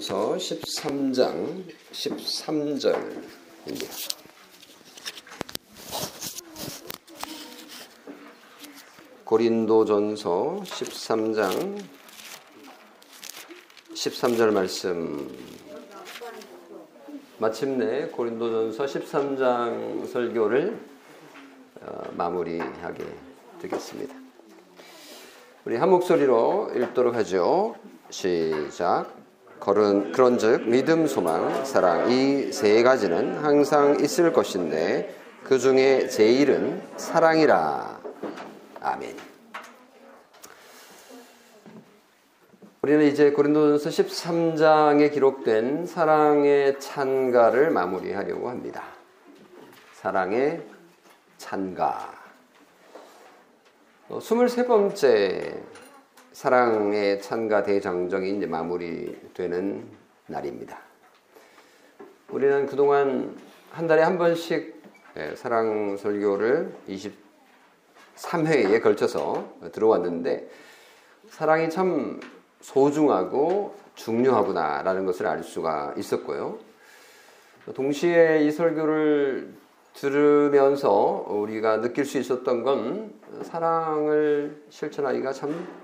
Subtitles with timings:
[0.00, 3.10] 고린도전서 13장 13절입니다.
[9.24, 11.82] 고린도전서 13장
[13.92, 15.36] 13절 말씀
[17.36, 20.80] 마침내 고린도전서 13장 설교를
[21.82, 23.04] 어, 마무리하게
[23.60, 24.14] 되겠습니다.
[25.66, 27.76] 우리 한 목소리로 읽도록 하죠.
[28.08, 29.29] 시작.
[29.60, 35.14] 그런, 그런즉 믿음, 소망, 사랑 이 세 가지는 항상 있을 것인데
[35.44, 38.00] 그 중에 제일은 사랑이라.
[38.80, 39.16] 아멘.
[42.82, 48.82] 우리는 이제 고린도전서 13장에 기록된 사랑의 찬가를 마무리하려고 합니다.
[49.92, 50.62] 사랑의
[51.36, 52.10] 찬가.
[54.08, 55.62] 23번째 어,
[56.40, 59.86] 사랑의 찬가 대장정이 이제 마무리되는
[60.26, 60.78] 날입니다.
[62.30, 63.36] 우리는 그동안
[63.70, 64.82] 한 달에 한 번씩
[65.18, 70.48] 예, 사랑 설교를 23회에 걸쳐서 들어왔는데
[71.28, 72.18] 사랑이 참
[72.62, 76.58] 소중하고 중요하구나라는 것을 알 수가 있었고요.
[77.74, 79.52] 동시에 이 설교를
[79.92, 85.79] 들으면서 우리가 느낄 수 있었던 건 사랑을 실천하기가 참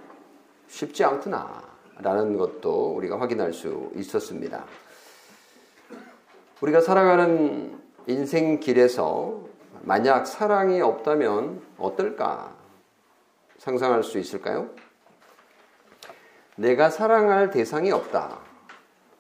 [0.69, 4.65] 쉽지 않구나라는 것도 우리가 확인할 수 있었습니다.
[6.61, 9.45] 우리가 살아가는 인생 길에서
[9.83, 12.55] 만약 사랑이 없다면 어떨까
[13.59, 14.71] 상상할 수 있을까요?
[16.57, 18.39] 내가 사랑할 대상이 없다.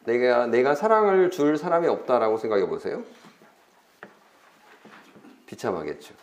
[0.05, 3.03] 내가 내가 사랑을 줄 사람이 없다라고 생각해 보세요.
[5.47, 6.15] 비참하겠죠.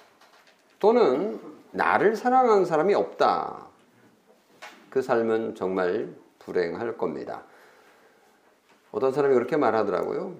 [0.79, 1.39] 또는
[1.71, 3.67] 나를 사랑하는 사람이 없다.
[4.93, 7.45] 그 삶은 정말 불행할 겁니다.
[8.91, 10.35] 어떤 사람이 그렇게 말하더라고요.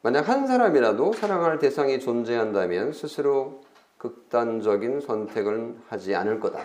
[0.00, 3.60] 만약 한 사람이라도 사랑할 대상이 존재한다면 스스로
[3.98, 6.58] 극단적인 선택을 하지 않을 거다.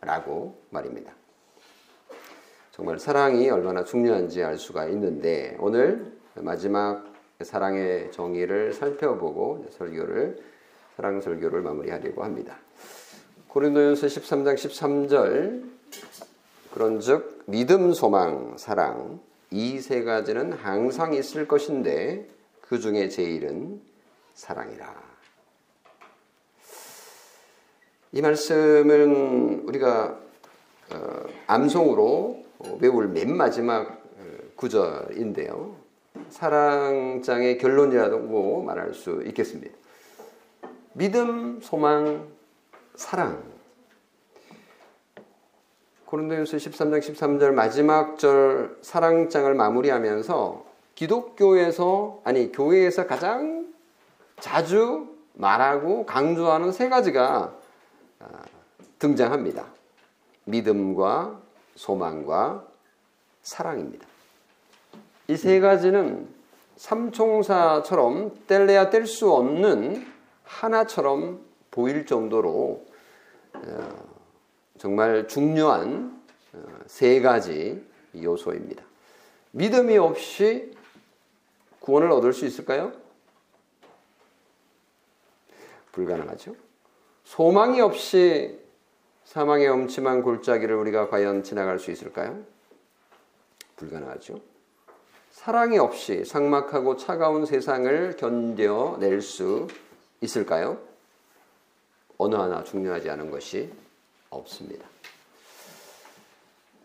[0.00, 1.12] 라고 말입니다.
[2.72, 7.04] 정말 사랑이 얼마나 중요한지 알 수가 있는데 오늘 마지막
[7.40, 10.38] 사랑의 정의를 살펴보고 설교를
[10.96, 12.56] 사랑 설교를 마무리하려고 합니다.
[13.46, 15.71] 고린도전서 13장 13절
[16.72, 22.26] 그런즉 믿음, 소망, 사랑 이 세 가지는 항상 있을 것인데
[22.62, 23.82] 그 중에 제일은
[24.34, 25.02] 사랑이라.
[28.12, 30.18] 이 말씀은 우리가
[30.94, 32.44] 어, 암송으로
[32.80, 34.24] 외울 맨 마지막 어,
[34.56, 35.76] 구절인데요.
[36.30, 39.74] 사랑장의 결론이라고 말할 수 있겠습니다.
[40.94, 42.28] 믿음, 소망,
[42.94, 43.51] 사랑.
[46.12, 50.62] 고린도전서 13장 13절 마지막 절 사랑장을 마무리하면서
[50.94, 53.72] 기독교에서 아니 교회에서 가장
[54.38, 57.54] 자주 말하고 강조하는 세 가지가
[58.20, 58.26] 아,
[58.98, 59.64] 등장합니다.
[60.44, 61.40] 믿음과
[61.76, 62.66] 소망과
[63.42, 64.06] 사랑입니다.
[65.28, 66.28] 이 세 가지는
[66.76, 70.06] 삼총사처럼 뗄래야 뗄 수 없는
[70.44, 71.40] 하나처럼
[71.70, 72.84] 보일 정도로
[73.54, 74.11] 어,
[74.82, 76.20] 정말 중요한
[76.52, 77.80] 어, 세 가지
[78.20, 78.82] 요소입니다.
[79.52, 80.76] 믿음이 없이
[81.78, 82.92] 구원을 얻을 수 있을까요?
[85.92, 86.56] 불가능하죠.
[87.22, 88.58] 소망이 없이
[89.24, 92.42] 사망의 엄침한 골짜기를 우리가 과연 지나갈 수 있을까요?
[93.76, 94.40] 불가능하죠.
[95.30, 99.68] 사랑이 없이 상막하고 차가운 세상을 견뎌낼 수
[100.20, 100.80] 있을까요?
[102.18, 103.70] 어느 하나 중요하지 않은 것이
[104.32, 104.86] 없습니다.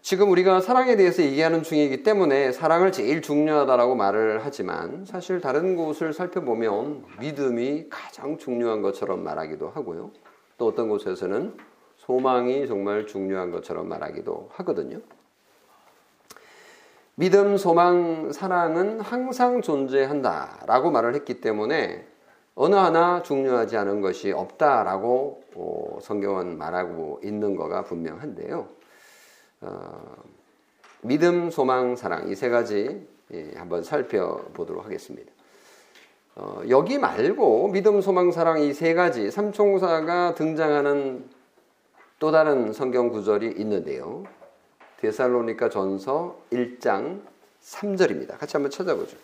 [0.02, 6.14] 지금 우리가 사랑에 대해서 얘기하는 중이기 때문에 사랑을 제일 중요하다라고 말을 하지만 사실 다른 곳을
[6.14, 10.12] 살펴보면 믿음이 가장 중요한 것처럼 말하기도 하고요.
[10.58, 11.58] 또 어떤 곳에서는
[11.98, 15.02] 소망이 정말 중요한 것처럼 말하기도 하거든요.
[17.16, 22.08] 믿음, 소망, 사랑은 항상 존재한다라고 말을 했기 때문에
[22.60, 28.68] 어느 하나 중요하지 않은 것이 없다라고 어, 성경은 말하고 있는 거가 분명한데요.
[29.62, 30.16] 어,
[31.02, 35.32] 믿음, 소망, 사랑 이 세 가지 예, 한번 살펴보도록 하겠습니다.
[36.36, 41.30] 어, 여기 말고 믿음, 소망, 사랑 이 세 가지 삼총사가 등장하는
[42.18, 44.24] 또 다른 성경 구절이 있는데요.
[45.02, 47.22] 데살로니가 전서 1장
[47.62, 48.40] 3절입니다.
[48.40, 49.16] 같이 한번 찾아보죠.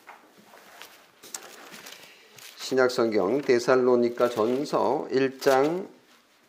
[2.74, 5.88] 신약 성경 데살로니가 전서 1장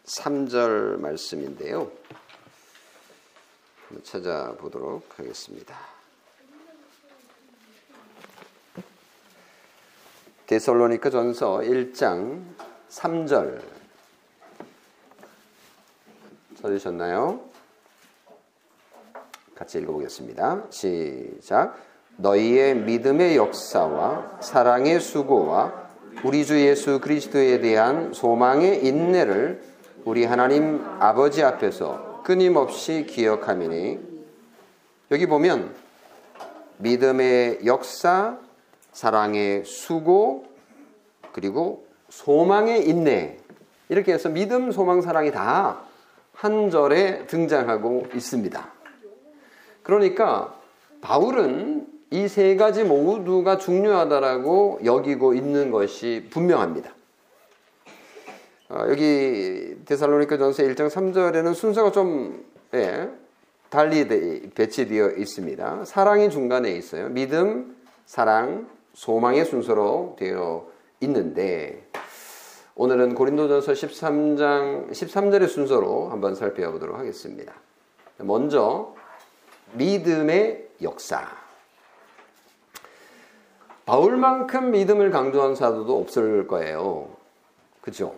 [0.07, 1.93] 3절 말씀인데요.
[4.03, 5.77] 찾아보도록 하겠습니다.
[10.47, 12.43] 데살로니가 전서 1장
[12.89, 13.61] 3절
[16.63, 17.51] 찾으셨나요?
[19.55, 20.71] 같이 읽어보겠습니다.
[20.71, 21.77] 시작.
[22.17, 25.84] 너희의 믿음의 역사와 사랑의 수고와
[26.23, 29.63] 우리 주 예수 그리스도에 대한 소망의 인내를
[30.05, 33.99] 우리 하나님 아버지 앞에서 끊임없이 기억하미니
[35.11, 35.75] 여기 보면
[36.79, 38.39] 믿음의 역사,
[38.93, 40.47] 사랑의 수고,
[41.33, 43.39] 그리고 소망의 인내.
[43.89, 45.95] 이렇게 해서 믿음, 소망, 사랑이 다
[46.35, 48.69] 한 절에 등장하고 있습니다.
[49.83, 50.55] 그러니까
[51.01, 56.95] 바울은 이 세 가지 모두가 중요하다라고 여기고 있는 것이 분명합니다.
[58.69, 63.11] 어, 여기 데살로니가 전서 1장 3절에는 순서가 좀 예,
[63.69, 64.07] 달리
[64.55, 65.85] 배치되어 있습니다.
[65.87, 67.09] 사랑이 중간에 있어요.
[67.09, 67.77] 믿음,
[68.07, 70.69] 사랑, 소망의 순서로 되어
[71.01, 71.85] 있는데
[72.77, 77.55] 오늘은 고린도전서 13장 13절의 순서로 한번 살펴보도록 하겠습니다.
[78.19, 78.95] 먼저
[79.73, 81.44] 믿음의 역사.
[83.87, 87.09] 바울만큼 믿음을 강조한 사도도 없을 거예요.
[87.81, 88.15] 그죠?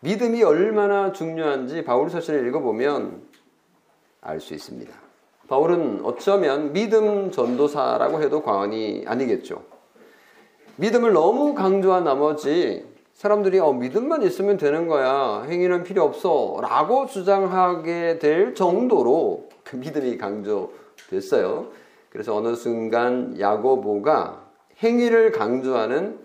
[0.00, 3.22] 믿음이 얼마나 중요한지 바울 서신을 읽어보면
[4.22, 4.92] 알 수 있습니다.
[5.48, 9.62] 바울은 어쩌면 믿음 전도사라고 해도 과언이 아니겠죠.
[10.76, 15.42] 믿음을 너무 강조한 나머지 사람들이 어, 믿음만 있으면 되는 거야.
[15.42, 16.58] 행위는 필요 없어.
[16.62, 21.66] 라고 주장하게 될 정도로 그 믿음이 강조됐어요.
[22.10, 24.50] 그래서 어느 순간 야고보가
[24.82, 26.18] 행위를 강조하는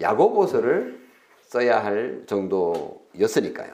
[0.00, 0.98] 야고보서를
[1.42, 3.72] 써야 할 정도였으니까요.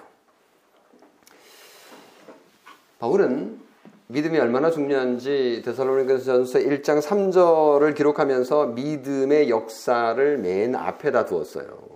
[2.99, 3.61] 바울은
[4.07, 11.94] 믿음이 얼마나 중요한지 데살로니가전서 1장 3절을 기록하면서 믿음의 역사를 맨 앞에다 두었어요.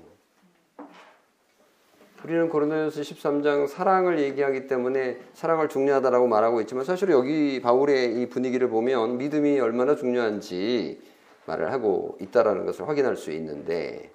[2.29, 8.69] 우리는 고린도전서 13장 사랑을 얘기하기 때문에 사랑을 중요하다라고 말하고 있지만 사실 여기 바울의 이 분위기를
[8.69, 11.01] 보면 믿음이 얼마나 중요한지
[11.47, 14.11] 말을 하고 있다라는 것을 확인할 수 있는데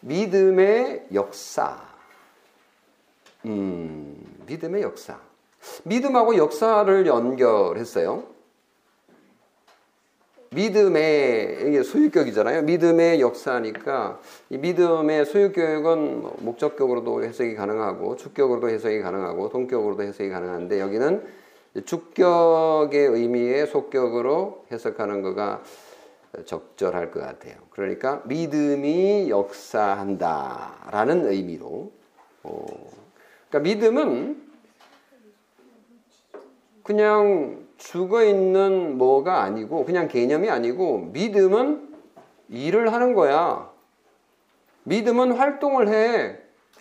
[0.00, 1.80] 믿음의 역사.
[3.44, 4.16] 음,
[4.48, 5.20] 믿음의 역사.
[5.84, 8.24] 믿음하고 역사를 연결했어요.
[10.50, 12.62] 믿음의 이게 소유격이잖아요.
[12.62, 14.20] 믿음의 역사니까
[14.50, 21.26] 이 믿음의 소유격은 뭐 목적격으로도 해석이 가능하고 주격으로도 해석이 가능하고 동격으로도 해석이 가능한데 여기는
[21.84, 25.62] 주격의 의미의 속격으로 해석하는 거가
[26.44, 27.54] 적절할 것 같아요.
[27.70, 31.92] 그러니까 믿음이 역사한다라는 의미로.
[32.42, 32.66] 어,
[33.48, 34.45] 그러니까 믿음은
[36.86, 41.88] 그냥 죽어 있는 뭐가 아니고 그냥 개념이 아니고 믿음은
[42.48, 43.68] 일을 하는 거야.
[44.84, 46.38] 믿음은 활동을 해.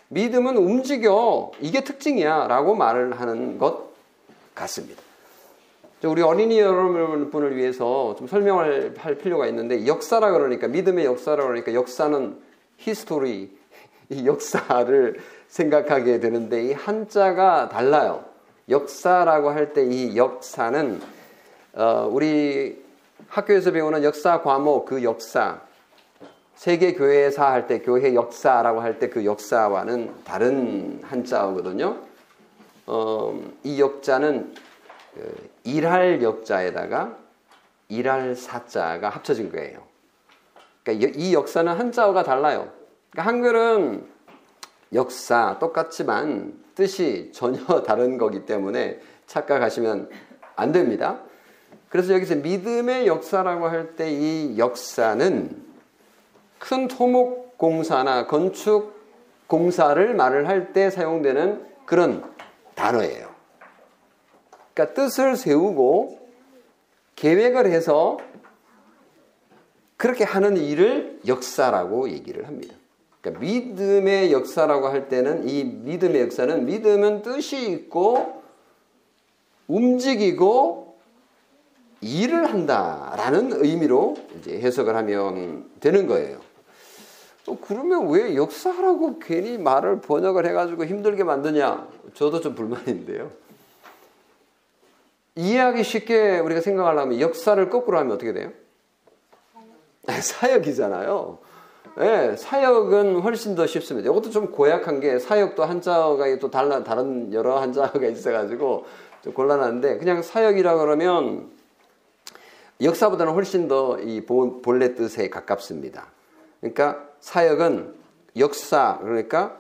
[0.10, 1.52] 믿음은 움직여.
[1.60, 2.46] 이게 특징이야.
[2.48, 3.94] 라고 말을 하는 것
[4.54, 5.02] 같습니다.
[6.04, 12.38] 우리 어린이 여러분을 위해서 좀 설명을 할 필요가 있는데 역사라 그러니까 믿음의 역사라 그러니까 역사는
[12.78, 13.58] history
[14.10, 18.35] 이 역사를 생각하게 되는데 이 한자가 달라요.
[18.70, 21.02] 역사라고 할 때 이 역사는
[21.74, 22.84] 어, 우리
[23.28, 25.62] 학교에서 배우는 역사 과목 그 역사
[26.56, 31.98] 세계 교회사 할 때 교회 역사라고 할 때 그 역사와는 다른 한자어거든요.
[32.88, 34.56] 어, 이 역자는
[35.14, 37.18] 그 일할 역자에다가
[37.90, 39.84] 일할 사자가 합쳐진 거예요.
[40.84, 42.72] 그러니까 이 역사는 한자어가 달라요.
[43.12, 44.08] 그러니까 한글은
[44.94, 50.10] 역사 똑같지만 뜻이 전혀 다른 거기 때문에 착각하시면
[50.56, 51.20] 안 됩니다.
[51.90, 55.64] 그래서 여기서 믿음의 역사라고 할 때 이 역사는
[56.60, 58.94] 큰 토목 공사나 건축
[59.48, 62.24] 공사를 말을 할 때 사용되는 그런
[62.76, 63.34] 단어예요.
[64.74, 66.20] 그러니까 뜻을 세우고
[67.16, 68.18] 계획을 해서
[69.96, 72.76] 그렇게 하는 일을 역사라고 얘기를 합니다.
[73.26, 78.44] 그러니까 믿음의 역사라고 할 때는 이 믿음의 역사는 믿음은 뜻이 있고
[79.68, 81.00] 움직이고
[82.02, 86.40] 일을 한다라는 의미로 이제 해석을 하면 되는 거예요.
[87.48, 91.88] 어, 그러면 왜 역사라고 괜히 말을 번역을 해가지고 힘들게 만드냐?
[92.14, 93.32] 저도 좀 불만인데요.
[95.36, 98.52] 이해하기 쉽게 우리가 생각하려면 역사를 거꾸로 하면 어떻게 돼요?
[100.08, 101.40] 사역이잖아요.
[101.98, 104.10] 네, 사역은 훨씬 더 쉽습니다.
[104.10, 108.86] 이것도 좀 고약한 게 사역도 한자가 또 달라, 다른 여러 한자가 있어가지고
[109.24, 111.50] 좀 곤란한데 그냥 사역이라 그러면
[112.82, 116.08] 역사보다는 훨씬 더 이 본래 뜻에 가깝습니다.
[116.60, 117.96] 그러니까 사역은
[118.38, 119.58] 역사 그러니까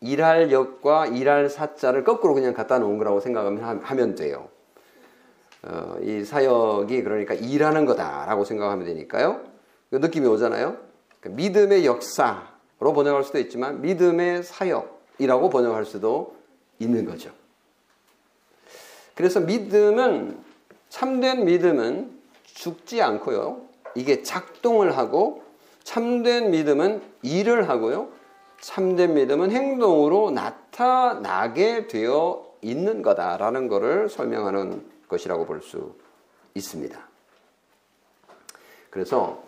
[0.00, 4.48] 일할 역과 일할 사자를 거꾸로 그냥 갖다 놓은 거라고 생각하면 돼요.
[5.62, 9.40] 어, 이 사역이 그러니까 일하는 거다라고 생각하면 되니까요.
[9.90, 10.93] 그 느낌이 오잖아요.
[11.24, 16.36] 그러니까 믿음의 역사로 번역할 수도 있지만 믿음의 사역이라고 번역할 수도
[16.78, 17.30] 있는 거죠.
[19.14, 20.38] 그래서 믿음은
[20.90, 23.62] 참된 믿음은 죽지 않고요.
[23.94, 25.42] 이게 작동을 하고
[25.82, 28.08] 참된 믿음은 일을 하고요.
[28.60, 35.94] 참된 믿음은 행동으로 나타나게 되어 있는 거다라는 것을 설명하는 것이라고 볼 수
[36.54, 36.98] 있습니다.
[38.90, 39.42] 그래서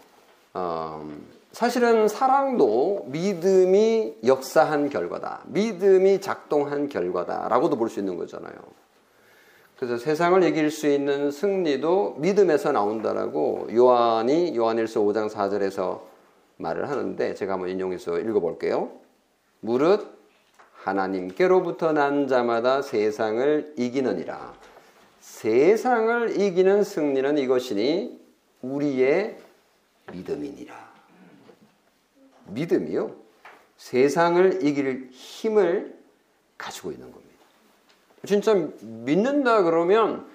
[0.55, 1.09] 어,
[1.57, 5.41] 사실은 사랑도 믿음이 역사한 결과다.
[5.47, 8.53] 믿음이 작동한 결과다라고도 볼 수 있는 거잖아요.
[9.79, 16.03] 그래서 세상을 이길 수 있는 승리도 믿음에서 나온다라고 요한이 요한일서 5장 4절에서
[16.59, 18.91] 말을 하는데 제가 한번 인용해서 읽어볼게요.
[19.61, 20.07] 무릇
[20.75, 24.53] 하나님께로부터 난 자마다 세상을 이기느니라.
[25.21, 28.21] 세상을 이기는 승리는 이것이니
[28.61, 29.39] 우리의
[30.13, 30.96] 믿음이니라.
[32.49, 33.15] 믿음이요.
[33.77, 35.97] 세상을 이길 힘을
[36.57, 37.27] 가지고 있는 겁니다.
[38.25, 40.27] 진짜 믿는다 그러면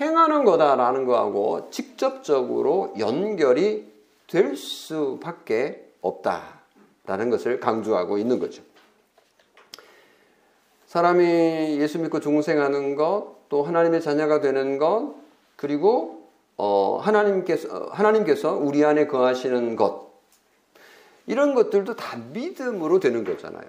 [0.00, 3.90] 행하는 거다라는 거하고 직접적으로 연결이
[4.26, 8.62] 될 수밖에 없다라는 것을 강조하고 있는 거죠.
[10.86, 15.14] 사람이 예수 믿고 중생하는 것, 또 하나님의 자녀가 되는 것,
[15.56, 20.09] 그리고 어, 하나님께서 하나님께서 우리 안에 거하시는 것
[21.30, 23.62] 이런 것들도 다 믿음으로 되는 거잖아요.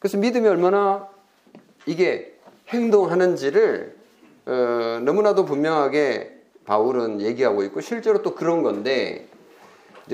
[0.00, 1.08] 그래서 믿음이 얼마나
[1.86, 2.36] 이게
[2.70, 3.96] 행동하는지를
[4.46, 9.28] 어, 너무나도 분명하게 바울은 얘기하고 있고 실제로 또 그런 건데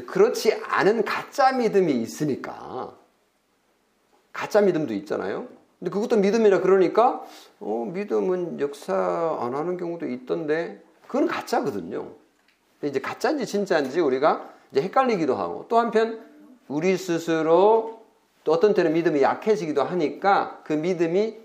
[0.06, 2.94] 그렇지 않은 가짜 믿음이 있으니까
[4.30, 5.48] 가짜 믿음도 있잖아요.
[5.78, 7.24] 근데 그것도 믿음이라 그러니까
[7.60, 12.12] 어, 믿음은 역사 안 하는 경우도 있던데 그건 가짜거든요.
[12.82, 16.20] 이제 가짜인지 진짜인지 우리가 이제 헷갈리기도 하고 또 한편
[16.66, 18.02] 우리 스스로
[18.44, 21.36] 또 어떤 때는 믿음이 약해지기도 하니까 그 믿음이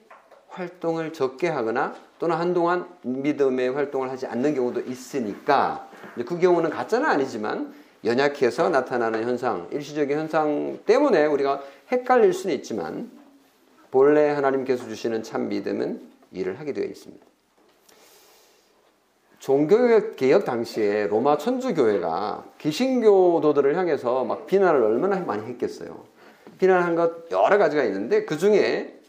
[0.48, 7.74] 활동을 적게 하거나 또는 한동안 믿음의 활동을 하지 않는 경우도 있으니까 그 경우는 가짜는 아니지만
[8.04, 13.12] 연약해서 나타나는 현상, 일시적인 현상 때문에 우리가 헷갈릴 수는 있지만
[13.92, 17.26] 본래 하나님께서 주시는 참 믿음은 일을 하게 되어 있습니다.
[19.48, 26.04] 종교개혁 당시에 로마 천주교회가 기신교도들을 향해서 막 비난을 얼마나 많이 했겠어요.
[26.58, 29.00] 비난한 것 여러 가지가 있는데 그 중에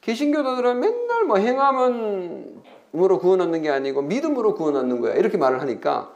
[0.00, 5.14] 개신교도들은 맨날 뭐 행함은으로 구원 얻는 게 아니고 믿음으로 구원 얻는 거야.
[5.14, 6.12] 이렇게 말을 하니까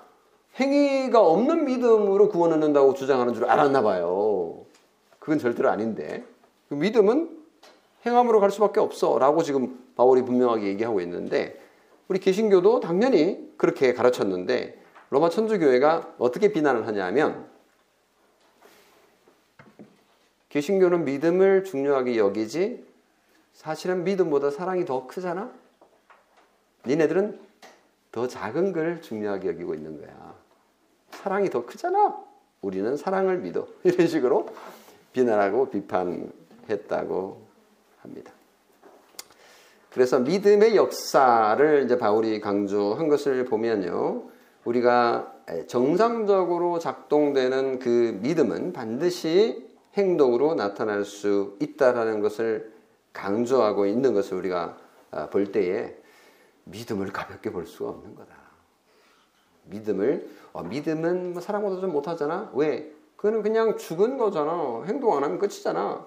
[0.59, 4.57] 행위가 없는 믿음으로 구원 얻는다고 주장하는 줄 알았나 봐요.
[5.21, 6.25] 그건 절대로 아닌데.
[6.69, 7.31] 그 믿음은
[8.05, 9.21] 행함으로 갈 수밖에 없어.
[9.21, 11.68] 라고 지금 바울이 분명하게 얘기하고 있는데
[12.09, 17.49] 우리 개신교도 당연히 그렇게 가르쳤는데 로마 천주교회가 어떻게 비난을 하냐면
[20.49, 22.87] 개신교는 믿음을 중요하게 여기지
[23.53, 25.53] 사실은 믿음보다 사랑이 더 크잖아?
[26.87, 27.39] 니네들은
[28.13, 30.35] 더 작은 걸 중요하게 여기고 있는 거야.
[31.11, 32.17] 사랑이 더 크잖아?
[32.63, 33.69] 우리는 사랑을 믿어.
[33.85, 34.49] 이런 식으로
[35.13, 37.47] 비난하고 비판했다고
[38.01, 38.33] 합니다.
[39.99, 44.29] 그래서 믿음의 역사를 이제 바울이 강조한 것을 보면요.
[44.65, 45.35] 우리가
[45.67, 52.73] 정상적으로 작동되는 그 믿음은 반드시 행동으로 나타날 수 있다라는 것을
[53.13, 54.77] 강조하고 있는 것을 우리가
[55.11, 55.97] 아, 볼 때에
[56.63, 58.37] 믿음을 가볍게 볼 수가 없는 거다.
[59.65, 62.53] 믿음을 어, 믿음은 뭐 사람보다 좀 못하잖아.
[62.55, 62.93] 왜?
[63.17, 64.85] 그거는 그냥 죽은 거잖아.
[64.87, 66.07] 행동 안 하면 끝이잖아.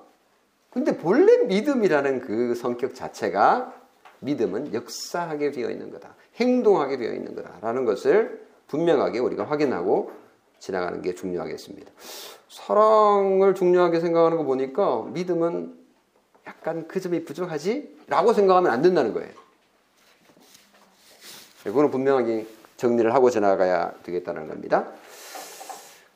[0.69, 3.80] 근데 본래 믿음이라는 그 성격 자체가
[4.21, 6.15] 믿음은 역사하게 되어 있는 거다.
[6.35, 10.11] 행동하게 되어 있는 거다라는 것을 분명하게 우리가 확인하고
[10.59, 11.91] 지나가는 게 중요하겠습니다.
[12.49, 15.75] 사랑을 중요하게 생각하는 거 보니까 믿음은
[16.47, 17.97] 약간 그 점이 부족하지?
[18.07, 19.31] 라고 생각하면 안 된다는 거예요.
[21.67, 22.47] 이거는 분명하게
[22.77, 24.87] 정리를 하고 지나가야 되겠다는 겁니다.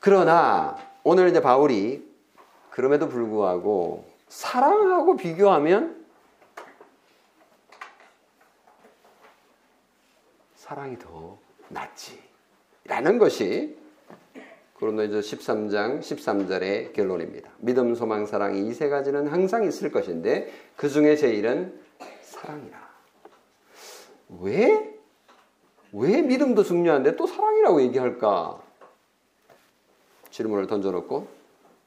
[0.00, 2.06] 그러나 오늘 이제 바울이
[2.70, 5.95] 그럼에도 불구하고 사랑하고 비교하면
[10.66, 12.18] 사랑이 더 낫지.
[12.86, 13.78] 라는 것이
[14.74, 17.50] 고린도전 13장 13절의 결론입니다.
[17.58, 21.80] 믿음, 소망, 사랑 이 세 가지는 항상 있을 것인데 그 중에 제일은
[22.22, 22.86] 사랑이라.
[24.40, 24.98] 왜?
[25.92, 28.60] 왜 믿음도 중요한데 또 사랑이라고 얘기할까?
[30.30, 31.28] 질문을 던져놓고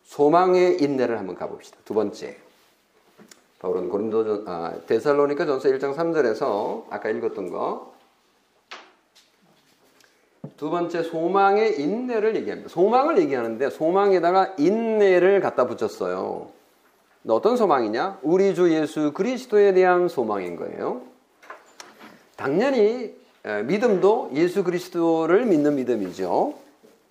[0.04, 1.78] 소망의 인내를 한번 가봅시다.
[1.84, 2.38] 두 번째.
[3.60, 7.99] 바울은 고린도 아, 데살로니가 전서 1장 3절에서 아까 읽었던 거.
[10.60, 12.68] 두 번째 소망의 인내를 얘기합니다.
[12.68, 16.50] 소망을 얘기하는데 소망에다가 인내를 갖다 붙였어요.
[17.30, 18.20] 어떤 소망이냐?
[18.24, 21.04] 우리 주 예수 그리스도에 대한 소망인 거예요.
[22.36, 23.16] 당연히
[23.68, 26.54] 믿음도 예수 그리스도를 믿는 믿음이죠.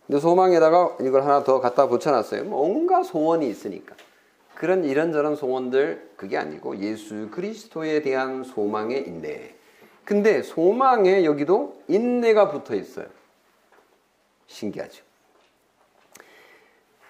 [0.07, 2.45] 근데 소망에다가 이걸 하나 더 갖다 붙여놨어요.
[2.45, 3.95] 뭔가 소원이 있으니까.
[4.57, 9.55] 그런 이런저런 소원들 그게 아니고 예수 그리스도에 대한 소망의 인내.
[10.05, 13.07] 근데 소망에 여기도 인내가 붙어 있어요.
[14.49, 15.05] 신기하죠.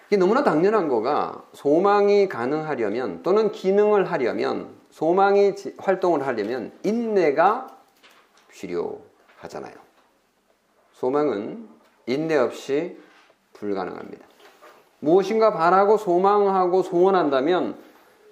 [0.07, 7.67] 이게 너무나 당연한 거가 소망이 가능하려면 또는 기능을 하려면 소망이 활동을 하려면 인내가
[8.49, 9.75] 필요하잖아요.
[10.93, 11.69] 소망은
[12.07, 12.99] 인내 없이
[13.53, 14.25] 불가능합니다.
[14.99, 17.77] 무엇인가 바라고 소망하고 소원한다면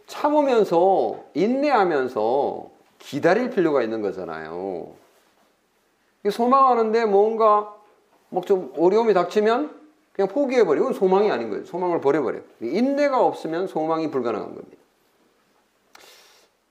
[0.07, 4.95] 참으면서 인내하면서 기다릴 필요가 있는 거잖아요.
[6.29, 7.76] 소망하는데 뭔가
[8.29, 9.75] 막 좀 어려움이 닥치면
[10.13, 11.65] 그냥 포기해버리고 소망이 아닌 거예요.
[11.65, 12.41] 소망을 버려버려요.
[12.61, 14.77] 인내가 없으면 소망이 불가능한 겁니다.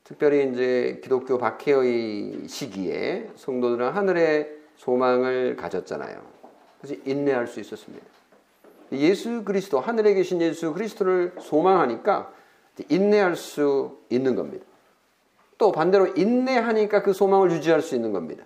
[0.04, 6.22] 특별히 이제 기독교 박해의 시기에 성도들은 하늘의 소망을 가졌잖아요.
[6.80, 8.04] 그래서 인내할 수 있었습니다.
[8.92, 12.32] 예수 그리스도, 하늘에 계신 예수 그리스도를 소망하니까
[12.88, 14.64] 인내할 수 있는 겁니다.
[15.58, 18.44] 또 반대로 인내하니까 그 소망을 유지할 수 있는 겁니다.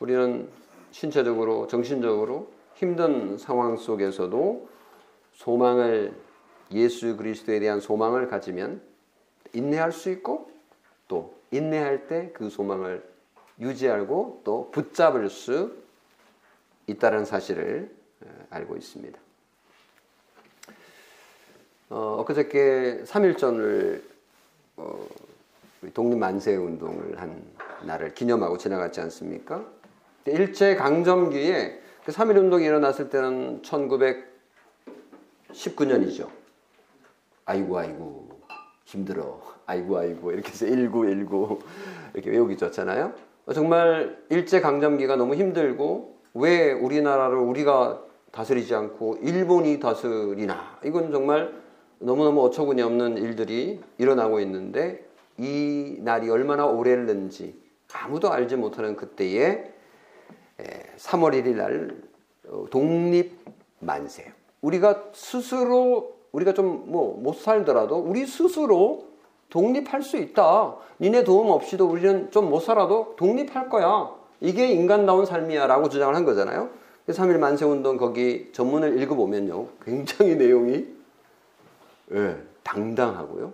[0.00, 0.48] 우리는
[0.90, 4.68] 신체적으로, 정신적으로 힘든 상황 속에서도
[5.34, 6.14] 소망을,
[6.72, 8.82] 예수 그리스도에 대한 소망을 가지면
[9.52, 10.50] 인내할 수 있고
[11.08, 13.02] 또 인내할 때 그 소망을
[13.58, 15.76] 유지하고 또 붙잡을 수
[16.86, 17.94] 있다는 사실을
[18.50, 19.18] 알고 있습니다.
[21.90, 24.02] 어, 엊그저께 3일전을
[24.76, 25.08] 어,
[25.94, 27.42] 독립만세 운동을 한
[27.82, 29.64] 날을 기념하고 지나갔지 않습니까?
[30.28, 36.28] 일제 강점기에 그 3일 운동이 일어났을 때는 1919년이죠.
[37.44, 38.28] 아이고 아이고
[38.84, 39.40] 힘들어.
[39.66, 41.60] 아이고 아이고 이렇게 해서 1919
[42.14, 43.12] 이렇게 외우기 좋잖아요.
[43.54, 51.52] 정말 일제 강점기가 너무 힘들고 왜 우리나라를 우리가 다스리지 않고 일본이 다스리나 이건 정말
[51.98, 57.54] 너무너무 어처구니 없는 일들이 일어나고 있는데 이 날이 얼마나 오래했는지
[57.92, 59.74] 아무도 알지 못하는 그때에
[60.96, 61.96] 3월 1일 날
[62.48, 63.38] 어, 독립
[63.80, 64.32] 만세.
[64.60, 69.06] 우리가 스스로 우리가 좀 뭐 못 살더라도 우리 스스로
[69.50, 70.76] 독립할 수 있다.
[71.00, 74.10] 니네 도움 없이도 우리는 좀 못 살아도 독립할 거야.
[74.40, 76.70] 이게 인간다운 삶이야 라고 주장을 한 거잖아요.
[77.08, 79.66] 3일 만세 운동 거기 전문을 읽어보면요.
[79.84, 80.86] 굉장히 내용이
[82.12, 83.52] 예, 당당하고요.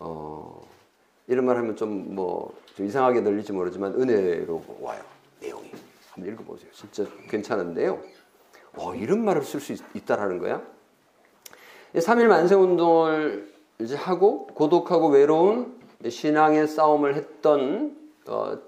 [0.00, 0.60] 어,
[1.28, 5.13] 이런 말 하면 좀 뭐, 좀 이상하게 들릴지 모르지만 은혜로 와요.
[5.40, 5.70] 내용이.
[6.10, 6.70] 한번 읽어보세요.
[6.72, 8.00] 진짜 괜찮은데요.
[8.76, 10.62] 어, 이런 말을 쓸 수 있다라는 거야.
[11.94, 18.58] 3일 만세운동을 이제 하고 고독하고 외로운 신앙의 싸움을 했던 어,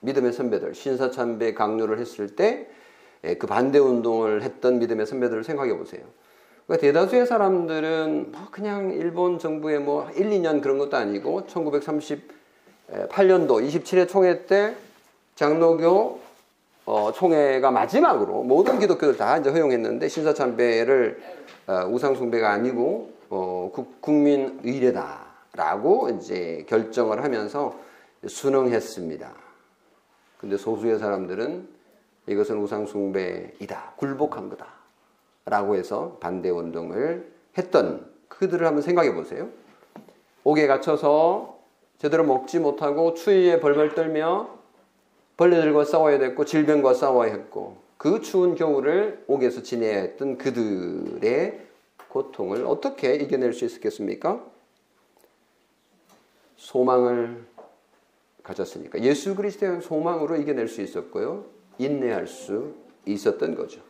[0.00, 2.66] 믿음의 선배들, 신사참배 강요를 했을 때그
[3.24, 6.02] 예, 반대 운동을 했던 믿음의 선배들을 생각해 보세요.
[6.66, 12.26] 그러니까 대다수의 사람들은 뭐 그냥 일본 정부의 뭐 1, 2년 그런 것도 아니고 1938년도
[12.88, 14.74] 27회 총회 때
[15.34, 16.20] 장로교
[16.86, 21.22] 어, 총회가 마지막으로 모든 기독교들 다 이제 허용했는데 신사참배를
[21.66, 27.74] 어, 우상숭배가 아니고 어, 국민 의례다라고 이제 결정을 하면서
[28.26, 29.32] 순응했습니다.
[30.38, 31.68] 근데 소수의 사람들은
[32.26, 33.94] 이것은 우상숭배이다.
[33.96, 34.66] 굴복한 거다.
[35.46, 39.48] 라고 해서 반대 운동을 했던 그들을 한번 생각해 보세요.
[40.42, 41.58] 옥에 갇혀서
[41.98, 44.48] 제대로 먹지 못하고 추위에 벌벌 떨며
[45.36, 51.60] 벌레들과 싸워야 됐고 질병과 싸워야 했고 그 추운 겨울을 옥에서 지내야 했던 그들의
[52.08, 54.44] 고통을 어떻게 이겨낼 수 있었겠습니까?
[56.56, 57.44] 소망을
[58.42, 61.46] 가졌으니까 예수 그리스도의 소망으로 이겨낼 수 있었고요.
[61.78, 62.74] 인내할 수
[63.06, 63.80] 있었던 거죠.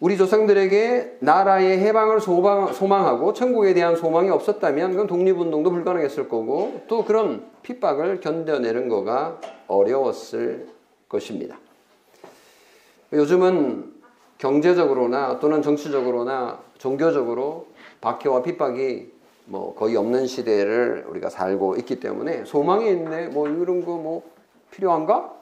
[0.00, 7.44] 우리 조상들에게 나라의 해방을 소망하고 천국에 대한 소망이 없었다면 그건 독립운동도 불가능했을 거고 또 그런
[7.62, 10.68] 핍박을 견뎌내는 거가 어려웠을
[11.06, 11.58] 것입니다.
[13.12, 13.92] 요즘은
[14.38, 17.66] 경제적으로나 또는 정치적으로나 종교적으로
[18.00, 19.12] 박해와 핍박이
[19.44, 24.22] 뭐 거의 없는 시대를 우리가 살고 있기 때문에 소망이 있네 뭐 이런 거 뭐
[24.70, 25.39] 필요한가?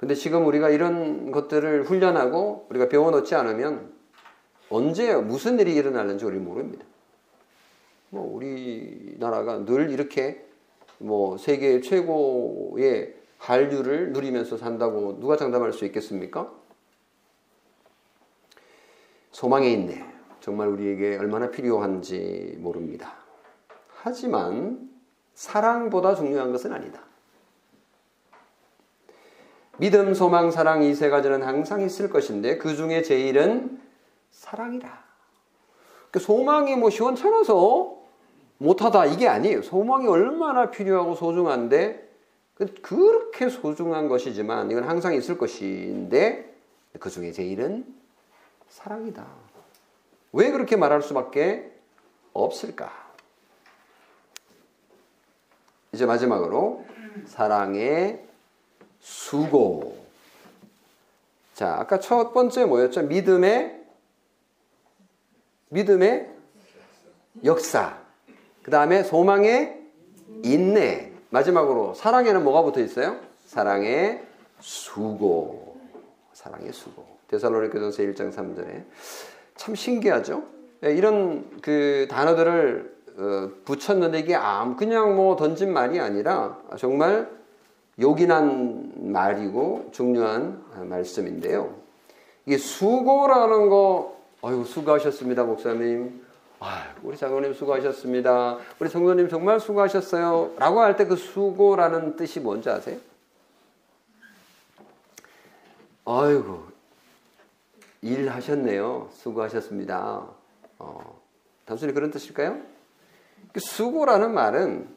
[0.00, 3.92] 근데 지금 우리가 이런 것들을 훈련하고 우리가 배워놓지 않으면
[4.70, 6.86] 언제 무슨 일이 일어날는지 우리 모릅니다.
[8.08, 10.42] 뭐 우리나라가 늘 이렇게
[10.96, 16.50] 뭐 세계 최고의 한류를 누리면서 산다고 누가 장담할 수 있겠습니까?
[19.32, 20.02] 소망에 있네.
[20.40, 23.16] 정말 우리에게 얼마나 필요한지 모릅니다.
[23.88, 24.88] 하지만
[25.34, 27.09] 사랑보다 중요한 것은 아니다.
[29.80, 33.80] 믿음, 소망, 사랑 이 세 가지는 항상 있을 것인데 그 중에 제일은
[34.30, 35.04] 사랑이다.
[36.10, 37.96] 그 소망이 뭐 시원찮아서
[38.58, 39.62] 못하다 이게 아니에요.
[39.62, 42.08] 소망이 얼마나 필요하고 소중한데
[42.56, 46.54] 그 그렇게 소중한 것이지만 이건 항상 있을 것인데
[46.98, 47.86] 그 중에 제일은
[48.68, 49.26] 사랑이다.
[50.32, 51.72] 왜 그렇게 말할 수밖에
[52.34, 52.92] 없을까?
[55.92, 56.84] 이제 마지막으로
[57.24, 58.29] 사랑의
[59.00, 59.98] 수고.
[61.54, 63.02] 자, 아까 첫 번째 뭐였죠?
[63.02, 63.80] 믿음의
[65.70, 66.28] 믿음의
[67.44, 67.98] 역사.
[68.62, 69.80] 그 다음에 소망의
[70.42, 71.12] 인내.
[71.30, 73.20] 마지막으로 사랑에는 뭐가 붙어 있어요?
[73.46, 74.24] 사랑의
[74.60, 75.78] 수고.
[76.32, 77.06] 사랑의 수고.
[77.28, 78.84] 데살로니가전서 1장 3절에
[79.56, 80.42] 참 신기하죠.
[80.84, 87.30] 예, 이런 그 단어들을 어, 붙였는데 이게 암 그냥 뭐 던진 말이 아니라 정말
[88.00, 91.74] 요긴한 말이고 중요한 말씀인데요.
[92.46, 96.24] 이게 수고라는 거, 아유 수고하셨습니다 목사님.
[96.60, 98.58] 아, 우리 장로님 수고하셨습니다.
[98.78, 100.52] 우리 성도님 정말 수고하셨어요.
[100.58, 102.98] 라고 할 때 그 수고라는 뜻이 뭔지 아세요?
[106.04, 106.64] 아이고,
[108.02, 109.10] 일하셨네요.
[109.12, 110.26] 수고하셨습니다.
[110.78, 111.20] 어,
[111.66, 112.58] 단순히 그런 뜻일까요?
[113.52, 114.88] 그 수고라는 말은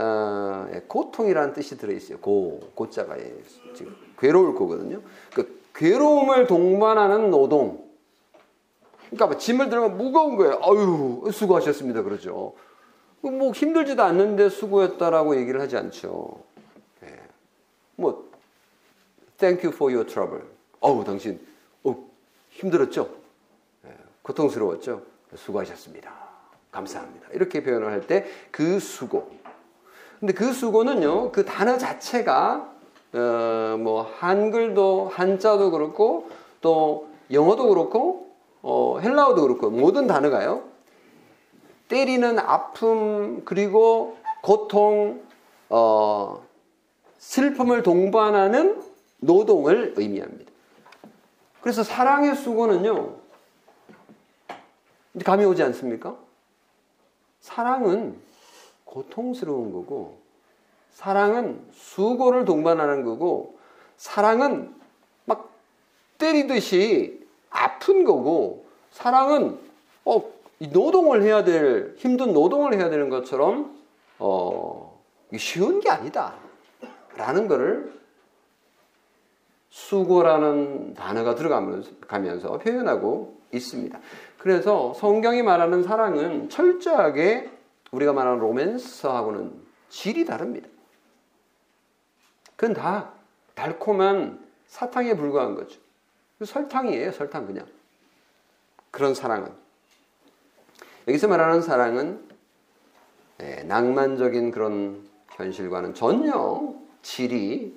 [0.00, 2.18] 어, 예, 고통이라는 뜻이 들어있어요.
[2.18, 3.34] 고, 고자가 예,
[3.74, 5.00] 지금 괴로울 거거든요.
[5.34, 7.84] 그 괴로움을 동반하는 노동.
[9.10, 10.58] 그러니까 뭐 짐을 들면 무거운 거예요.
[10.62, 12.02] 아유, 수고하셨습니다.
[12.02, 12.54] 그러죠.
[13.20, 16.40] 뭐 힘들지도 않는데 수고했다라고 얘기를 하지 않죠.
[17.04, 17.18] 예.
[17.96, 18.30] 뭐,
[19.36, 20.42] thank you for your trouble.
[20.80, 21.38] 어우, 당신,
[21.84, 21.94] 어,
[22.50, 23.10] 힘들었죠?
[23.86, 23.90] 예.
[24.22, 25.02] 고통스러웠죠?
[25.36, 26.10] 수고하셨습니다.
[26.70, 27.28] 감사합니다.
[27.32, 29.39] 이렇게 표현을 할 때 그 수고.
[30.20, 32.70] 근데 그 수고는요, 그 단어 자체가,
[33.14, 36.28] 어, 뭐, 한글도, 한자도 그렇고,
[36.60, 38.30] 또 영어도 그렇고,
[38.60, 40.64] 어, 헬라어도 그렇고, 모든 단어가요,
[41.88, 45.22] 때리는 아픔, 그리고 고통,
[45.70, 46.42] 어,
[47.16, 48.82] 슬픔을 동반하는
[49.20, 50.50] 노동을 의미합니다.
[51.62, 53.14] 그래서 사랑의 수고는요,
[55.24, 56.14] 감이 오지 않습니까?
[57.40, 58.29] 사랑은
[58.90, 60.18] 고통스러운 거고,
[60.90, 63.58] 사랑은 수고를 동반하는 거고,
[63.96, 64.74] 사랑은
[65.24, 65.50] 막
[66.18, 69.58] 때리듯이 아픈 거고, 사랑은
[70.04, 70.22] 어,
[70.58, 73.76] 노동을 해야 될, 힘든 노동을 해야 되는 것처럼,
[74.18, 75.00] 어,
[75.36, 76.34] 쉬운 게 아니다.
[77.16, 77.92] 라는 거를
[79.70, 83.98] 수고라는 단어가 들어가면서 표현하고 있습니다.
[84.38, 87.50] 그래서 성경이 말하는 사랑은 철저하게
[87.90, 90.68] 우리가 말하는 로맨스하고는 질이 다릅니다.
[92.56, 93.12] 그건 다
[93.54, 95.80] 달콤한 사탕에 불과한 거죠.
[96.44, 97.66] 설탕이에요, 설탕 그냥.
[98.90, 99.52] 그런 사랑은.
[101.08, 102.28] 여기서 말하는 사랑은
[103.38, 107.74] 네, 낭만적인 그런 현실과는 전혀 질이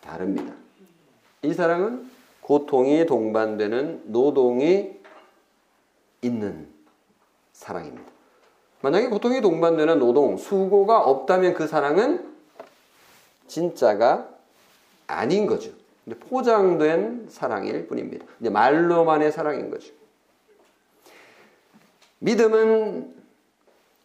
[0.00, 0.54] 다릅니다.
[1.42, 4.98] 이 사랑은 고통이 동반되는 노동이
[6.22, 6.68] 있는
[7.52, 8.10] 사랑입니다.
[8.82, 12.32] 만약에 고통이 동반되는 노동, 수고가 없다면 그 사랑은
[13.46, 14.28] 진짜가
[15.06, 15.70] 아닌 거죠.
[16.28, 18.26] 포장된 사랑일 뿐입니다.
[18.40, 19.92] 이제 말로만의 사랑인 거죠.
[22.18, 23.14] 믿음은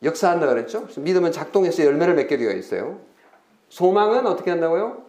[0.03, 0.87] 역사한다 그랬죠?
[0.97, 2.99] 믿음은 작동해서 열매를 맺게 되어 있어요.
[3.69, 5.03] 소망은 어떻게 한다고요?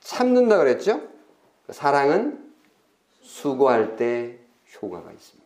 [0.00, 1.00] 참는다 그랬죠?
[1.70, 2.52] 사랑은
[3.22, 4.38] 수고할 때
[4.74, 5.39] 효과가 있습니다.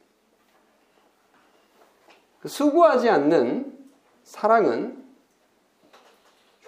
[2.44, 3.74] 그 수고하지 않는
[4.22, 5.02] 사랑은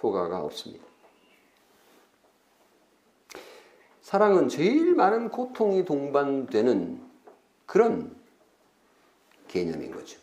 [0.01, 0.83] 효과가 없습니다.
[4.01, 6.99] 사랑은 제일 많은 고통이 동반되는
[7.67, 8.15] 그런
[9.47, 10.19] 개념인 거죠.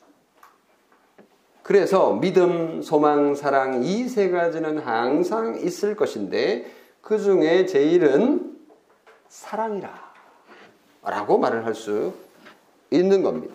[1.62, 6.68] 그래서 믿음, 소망, 사랑 이 세 가지는 항상 있을 것인데
[7.00, 8.58] 그 중에 제일은
[9.28, 10.12] 사랑이라
[11.04, 12.12] 라고 말을 할 수
[12.90, 13.54] 있는 겁니다.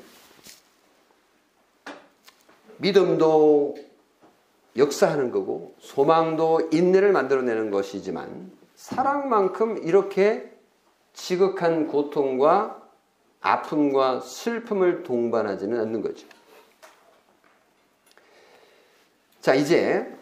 [2.79, 3.75] 믿음도
[4.77, 10.51] 역사하는 거고 소망도 인내를 만들어내는 것이지만 사랑만큼 이렇게
[11.13, 12.81] 지극한 고통과
[13.41, 16.27] 아픔과 슬픔을 동반하지는 않는 거죠.
[19.41, 20.13] 자, 이제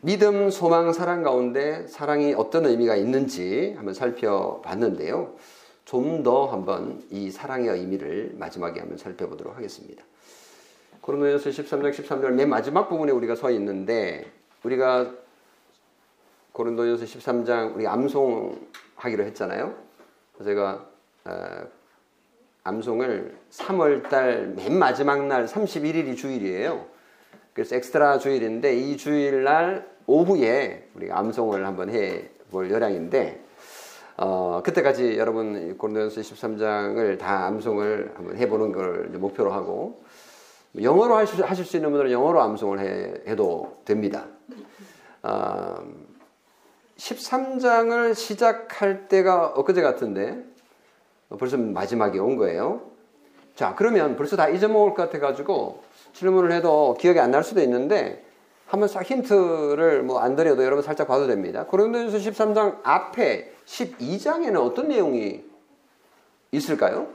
[0.00, 5.34] 믿음, 소망, 사랑 가운데 사랑이 어떤 의미가 있는지 한번 살펴봤는데요.
[5.84, 10.02] 좀 더 한번 이 사랑의 의미를 마지막에 한번 살펴보도록 하겠습니다.
[11.04, 14.24] 고린도전서 13장 13절 맨 마지막 부분에 우리가 서 있는데
[14.62, 15.12] 우리가
[16.52, 19.74] 고린도전서 13장 우리 암송하기로 했잖아요.
[20.42, 20.86] 제가
[21.26, 21.66] 어,
[22.62, 26.86] 암송을 3월 달 맨 마지막 날 31일이 주일이에요.
[27.52, 33.44] 그래서 엑스트라 주일인데 이 주일날 오후에 우리가 암송을 한번 해볼 요량인데
[34.16, 40.02] 어, 그때까지 여러분 고린도전서 13장을 다 암송을 한번 해보는 걸 목표로 하고
[40.80, 44.24] 영어로 하실, 하실 수 있는 분들은 영어로 암송을 해, 해도 됩니다.
[45.22, 45.76] 어,
[46.96, 50.42] 13장을 시작할 때가 엊그제 같은데
[51.38, 52.82] 벌써 마지막에 온 거예요.
[53.56, 55.82] 자, 그러면 벌써 다 잊어먹을 것 같아가지고
[56.12, 58.24] 질문을 해도 기억이 안 날 수도 있는데
[58.66, 61.64] 한번 싹 힌트를 뭐 안 드려도 여러분 살짝 봐도 됩니다.
[61.66, 65.44] 고린도전서 13장 앞에 12장에는 어떤 내용이
[66.52, 67.08] 있을까요?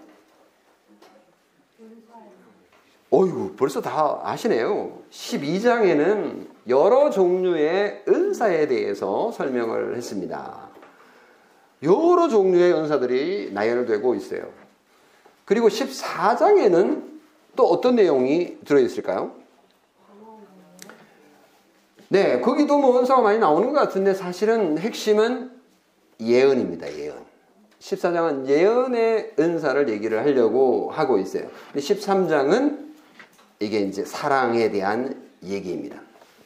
[3.11, 4.99] 어이구, 벌써 다 아시네요.
[5.09, 10.69] 12장에는 여러 종류의 은사에 대해서 설명을 했습니다.
[11.81, 14.49] 여러 종류의 은사들이 나열되고 있어요.
[15.45, 17.03] 그리고 14장에는
[17.55, 19.31] 또 어떤 내용이 들어있을까요?
[22.09, 25.51] 네, 거기도 뭐 은사가 많이 나오는 것 같은데 사실은 핵심은
[26.19, 27.17] 예언입니다, 예언.
[27.79, 31.47] 14장은 예언의 은사를 얘기를 하려고 하고 있어요.
[31.75, 32.88] 13장은
[33.59, 36.01] 이게 이제 사랑에 대한 얘기입니다.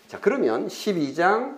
[0.08, 1.58] 자, 그러면 12장,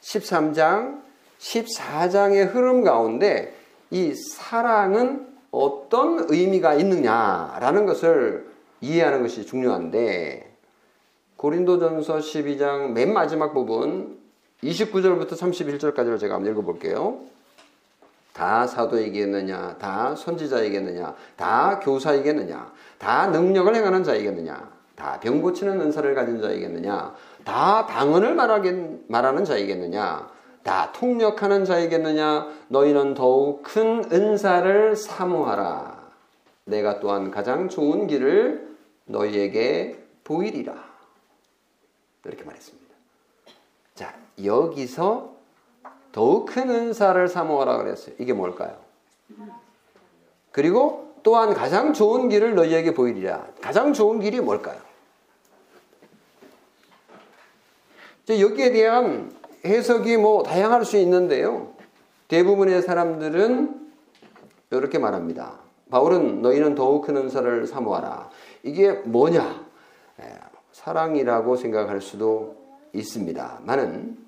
[0.00, 1.02] 13장,
[1.38, 3.54] 14장의 흐름 가운데
[3.90, 8.48] 이 사랑은 어떤 의미가 있느냐라는 것을
[8.80, 10.52] 이해하는 것이 중요한데
[11.36, 14.18] 고린도전서 12장 맨 마지막 부분
[14.62, 17.20] 29절부터 31절까지를 제가 한번 읽어볼게요.
[18.32, 26.40] 다 사도이겠느냐, 다 선지자이겠느냐, 다 교사이겠느냐, 다 능력을 행하는 자이겠느냐, 다 병 고치는 은사를 가진
[26.40, 27.14] 자이겠느냐?
[27.44, 30.30] 다 방언을 말하긴, 말하는 자이겠느냐?
[30.62, 32.48] 다 통역하는 자이겠느냐?
[32.68, 36.04] 너희는 더욱 큰 은사를 사모하라.
[36.64, 38.76] 내가 또한 가장 좋은 길을
[39.06, 40.72] 너희에게 보이리라.
[42.24, 42.94] 이렇게 말했습니다.
[43.94, 45.34] 자, 여기서
[46.12, 48.14] 더욱 큰 은사를 사모하라 그랬어요.
[48.18, 48.76] 이게 뭘까요?
[50.52, 53.46] 그리고 또한 가장 좋은 길을 너희에게 보이리라.
[53.60, 54.78] 가장 좋은 길이 뭘까요?
[58.28, 59.32] 여기에 대한
[59.64, 61.72] 해석이 뭐 다양할 수 있는데요.
[62.28, 63.90] 대부분의 사람들은
[64.70, 65.58] 이렇게 말합니다.
[65.90, 68.30] 바울은 너희는 더욱 큰 은사를 사모하라.
[68.62, 69.64] 이게 뭐냐?
[70.72, 72.56] 사랑이라고 생각할 수도
[72.92, 73.60] 있습니다.
[73.62, 74.18] 많은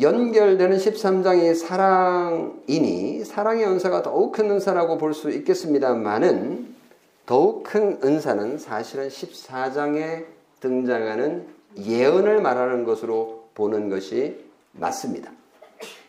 [0.00, 6.74] 연결되는 13장이 사랑이니 사랑의 은사가 더욱 큰 은사라고 볼 수 있겠습니다만은
[7.26, 10.24] 더욱 큰 은사는 사실은 14장에
[10.60, 15.30] 등장하는 예언을 말하는 것으로 보는 것이 맞습니다.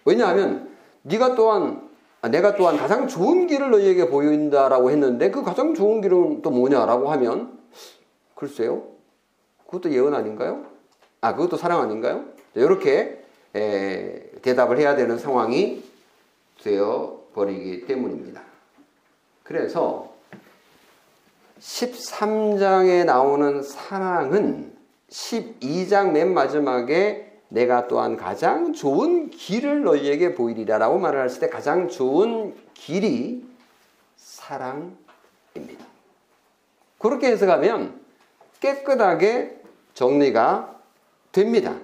[0.05, 0.69] 왜냐하면
[1.03, 1.89] 네가 또한
[2.21, 7.11] 아, 내가 또한 가장 좋은 길을 너희에게 보인다라고 했는데 그 가장 좋은 길은 또 뭐냐라고
[7.11, 7.59] 하면
[8.35, 8.83] 글쎄요.
[9.65, 10.65] 그것도 예언 아닌가요?
[11.19, 12.25] 아, 그것도 사랑 아닌가요?
[12.55, 13.23] 이렇게
[13.55, 15.83] 에, 대답을 해야 되는 상황이
[16.63, 18.41] 되어 버리기 때문입니다.
[19.43, 20.13] 그래서
[21.59, 24.72] 13장에 나오는 사랑은
[25.13, 32.55] 12장 맨 마지막에 내가 또한 가장 좋은 길을 너희에게 보이리라라고 말을 했을 때 가장 좋은
[32.73, 33.45] 길이
[34.15, 34.97] 사랑입니다.
[36.97, 38.01] 그렇게 해석하면
[38.59, 39.61] 깨끗하게
[39.93, 40.79] 정리가
[41.31, 41.75] 됩니다.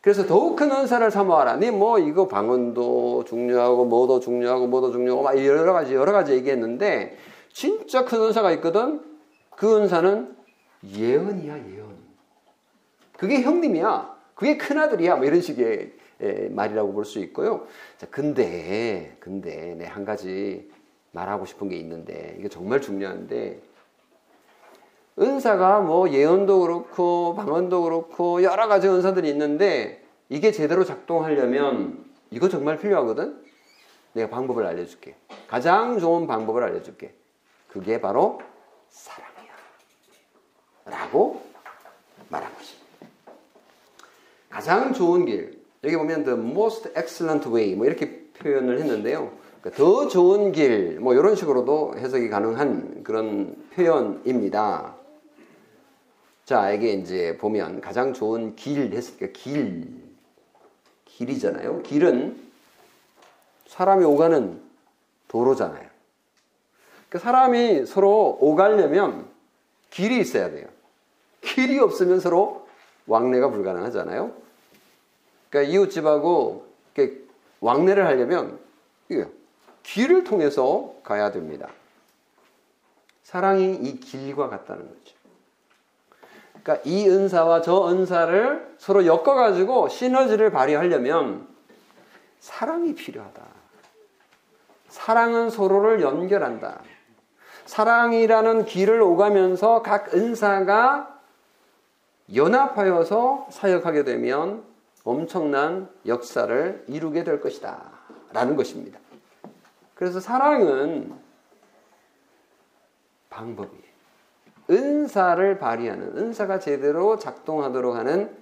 [0.00, 1.56] 그래서 더욱 큰 은사를 사모하라.
[1.56, 7.16] 니 뭐 이거 방언도 중요하고 뭐도 중요하고 뭐도 중요하고 막 여러 가지 여러 가지 얘기했는데
[7.52, 9.02] 진짜 큰 은사가 있거든.
[9.50, 10.35] 그 은사는
[10.84, 11.96] 예언이야 예언.
[13.16, 14.16] 그게 형님이야.
[14.34, 15.16] 그게 큰 아들이야.
[15.16, 15.92] 뭐 이런 식의
[16.50, 17.66] 말이라고 볼 수 있고요.
[17.98, 20.70] 자, 근데 근데 내한 가지
[21.12, 23.60] 말하고 싶은 게 있는데 이게 정말 중요한데
[25.18, 32.78] 은사가 뭐 예언도 그렇고 방언도 그렇고 여러 가지 은사들이 있는데 이게 제대로 작동하려면 이거 정말
[32.78, 33.42] 필요하거든.
[34.12, 35.14] 내가 방법을 알려줄게.
[35.48, 37.14] 가장 좋은 방법을 알려줄게.
[37.68, 38.40] 그게 바로
[38.88, 39.35] 사랑이야.
[40.86, 41.42] 라고
[42.28, 42.86] 말한 것입니다.
[44.48, 45.60] 가장 좋은 길.
[45.84, 49.30] 여기 보면 the most excellent way 뭐 이렇게 표현을 했는데요.
[49.60, 54.94] 그러니까 더 좋은 길, 뭐 이런 식으로도 해석이 가능한 그런 표현입니다.
[56.44, 59.88] 자, 이게 이제 보면 가장 좋은 길 했으니까 길,
[61.04, 61.82] 길이잖아요.
[61.82, 62.40] 길은
[63.66, 64.60] 사람이 오가는
[65.26, 65.88] 도로잖아요.
[67.08, 69.26] 그 사람이 서로 오가려면
[69.90, 70.68] 길이 있어야 돼요.
[71.46, 72.66] 길이 없으면 서로
[73.06, 74.32] 왕래가 불가능하잖아요.
[75.48, 76.66] 그러니까 이웃집하고
[77.60, 78.58] 왕래를 하려면
[79.82, 81.68] 길을 통해서 가야 됩니다.
[83.22, 85.16] 사랑이 이 길과 같다는 거죠.
[86.62, 91.46] 그러니까 이 은사와 저 은사를 서로 엮어가지고 시너지를 발휘하려면
[92.40, 93.42] 사랑이 필요하다.
[94.88, 96.80] 사랑은 서로를 연결한다.
[97.66, 101.15] 사랑이라는 길을 오가면서 각 은사가
[102.34, 104.64] 연합하여서 사역하게 되면
[105.04, 107.90] 엄청난 역사를 이루게 될 것이다.
[108.32, 108.98] 라는 것입니다.
[109.94, 111.12] 그래서 사랑은
[113.30, 113.86] 방법이에요.
[114.68, 118.36] 은사를 발휘하는, 은사가 제대로 작동하도록 하는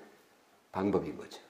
[0.72, 1.40] 방법인 거죠.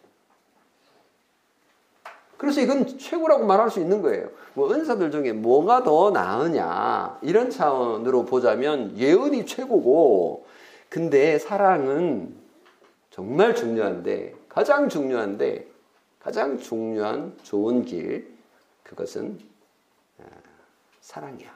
[2.36, 4.28] 그래서 이건 최고라고 말할 수 있는 거예요.
[4.54, 10.44] 뭐 은사들 중에 뭐가 더 나으냐 이런 차원으로 보자면 예언이 최고고
[10.88, 12.34] 근데 사랑은
[13.10, 15.68] 정말 중요한데 가장 중요한데
[16.18, 18.34] 가장 중요한 좋은 길
[18.82, 19.38] 그것은
[20.18, 20.24] 아,
[21.00, 21.54] 사랑이야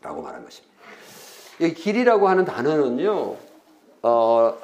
[0.00, 0.74] 라고 말한 것입니다.
[1.60, 3.36] 이 길이라고 하는 단어는요
[4.02, 4.58] 어,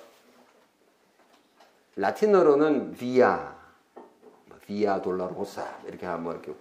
[1.97, 3.55] 라틴어로는 비아
[4.67, 6.53] 비아 돌라로사 이렇게 하면 이렇게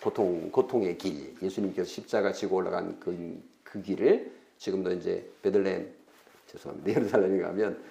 [0.00, 5.99] 고통 고통의 길 예수님께서 십자가 지고 올라간 그, 그 길을 지금도 이제 베들레헴
[6.50, 7.82] 죄송합니다 예루살렘에 가면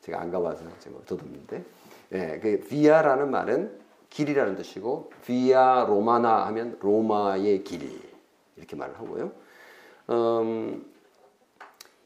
[0.00, 1.64] 제가 안 가봐서 제가 더듬는데
[2.12, 8.00] 예, 그 비아라는 말은 길이라는 뜻이고 비아 로마나 하면 로마의 길
[8.56, 9.32] 이렇게 말을 하고요.
[10.10, 10.86] 음,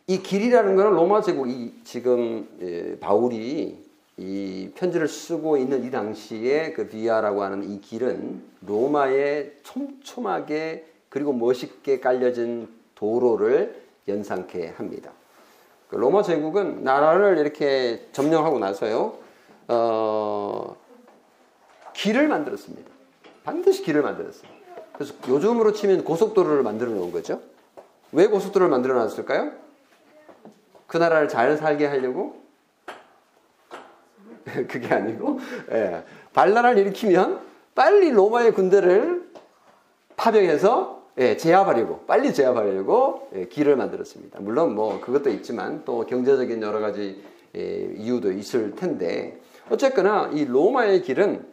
[0.07, 6.89] 이 길이라는 것은 로마 제국이 지금 예, 바울이 이 편지를 쓰고 있는 이 당시에 그
[6.89, 15.13] 비아라고 하는 이 길은 로마의 촘촘하게 그리고 멋있게 깔려진 도로를 연상케 합니다.
[15.91, 19.15] 그 로마 제국은 나라를 이렇게 점령하고 나서요,
[19.67, 20.77] 어,
[21.95, 22.89] 길을 만들었습니다.
[23.43, 24.49] 반드시 길을 만들었어요.
[24.93, 27.41] 그래서 요즘으로 치면 고속도로를 만들어 놓은 거죠.
[28.13, 29.51] 왜 고속도로를 만들어 놨을까요?
[30.87, 32.41] 그 나라를 잘 살게 하려고
[34.45, 35.41] 그게 아니고
[35.73, 37.41] 예, 반란을 일으키면
[37.75, 39.31] 빨리 로마의 군대를
[40.17, 44.41] 파병해서 예, 제압하려고 빨리 제압하려고 예, 길을 만들었습니다.
[44.41, 47.23] 물론 뭐 그것도 있지만 또 경제적인 여러 가지
[47.57, 49.39] 예, 이유도 있을 텐데
[49.71, 51.47] 어쨌거나 이 로마의 길은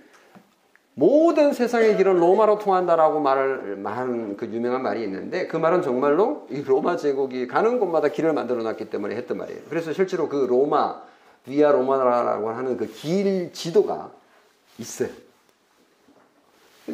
[0.96, 6.64] 모든 세상의 길은 로마로 통한다라고 말을 말하는 그 유명한 말이 있는데 그 말은 정말로 이
[6.64, 9.62] 로마 제국이 가는 곳마다 길을 만들어 놨기 때문에 했던 말이에요.
[9.70, 11.02] 그래서 실제로 그 로마
[11.46, 14.12] 비아 로마라고 하는 그 길 지도가
[14.80, 15.10] 있어요.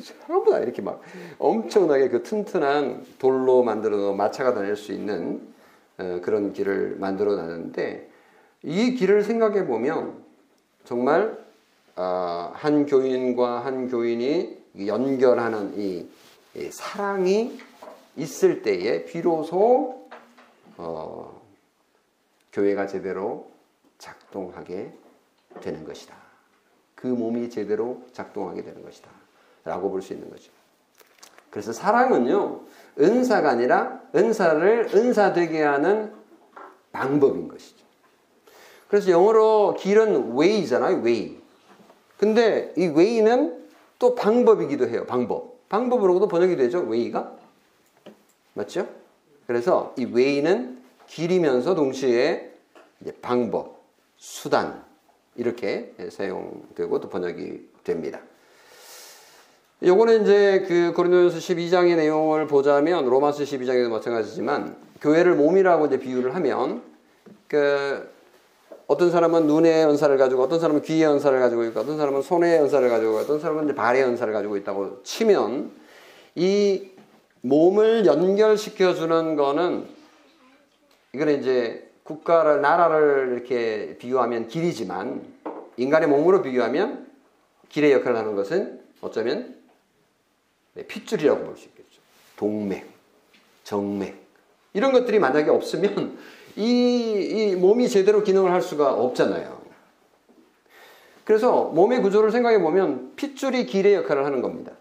[0.02, 1.02] 전부 다 이렇게 막
[1.38, 5.42] 엄청나게 그 튼튼한 돌로 만들어 놓은 마차가 다닐 수 있는
[5.98, 8.10] 어, 그런 길을 만들어 놨는데
[8.64, 10.24] 이 길을 생각해 보면
[10.86, 11.38] 정말
[11.96, 16.08] 어, 한 교인과 한 교인이 연결하는 이
[16.72, 17.60] 사랑이
[18.16, 20.08] 있을 때에 비로소
[20.78, 21.42] 어,
[22.52, 23.52] 교회가 제대로
[23.98, 24.94] 작동하게
[25.62, 26.16] 되는 것이다.
[26.96, 29.10] 그 몸이 제대로 작동하게 되는 것이다.
[29.63, 30.52] 라고 볼 수 있는 거죠.
[31.49, 32.62] 그래서 사랑은요,
[32.99, 36.13] 은사가 아니라 은사를 은사되게 하는
[36.91, 37.84] 방법인 것이죠.
[38.88, 41.39] 그래서 영어로 길은 way잖아요, way.
[42.17, 43.67] 근데 이 way는
[43.99, 45.67] 또 방법이기도 해요, 방법.
[45.69, 47.36] 방법으로도 번역이 되죠, way가.
[48.54, 48.88] 맞죠?
[49.47, 52.51] 그래서 이 way는 길이면서 동시에
[53.22, 53.84] 방법,
[54.18, 54.84] 수단
[55.36, 58.22] 이렇게 사용되고 또 번역이 됩니다.
[59.86, 66.82] 요거는 이제 그 고린도전서 12장의 내용을 보자면 로마서 12장에도 마찬가지지만 교회를 몸이라고 이제 비유를 하면
[67.50, 68.10] 그
[68.88, 72.88] 어떤 사람은 눈의 연사를 가지고 어떤 사람은 귀의 연사를 가지고 있고 어떤 사람은 손의 연사를
[72.88, 75.72] 가지고 어떤 사람은 이제 발의 연사를 가지고 있다고 치면
[76.36, 76.90] 이
[77.42, 79.86] 몸을 연결시켜 주는 거는
[81.12, 85.24] 이거는 이제 국가를 나라를 이렇게 비유하면 길이지만
[85.76, 87.06] 인간의 몸으로 비유하면
[87.68, 89.62] 길의 역할을 하는 것은 어쩌면
[90.76, 92.01] 네, 핏줄이라고 볼 수 있겠죠.
[92.36, 92.89] 동맥,
[93.63, 94.15] 정맥
[94.74, 96.17] 이런 것들이 만약에 없으면
[96.55, 99.61] 이, 이 몸이 제대로 기능을 할 수가 없잖아요.
[101.26, 104.74] 그래서 몸의 구조를 생각해 보면 핏줄이 길의 역할을 하는 겁니다.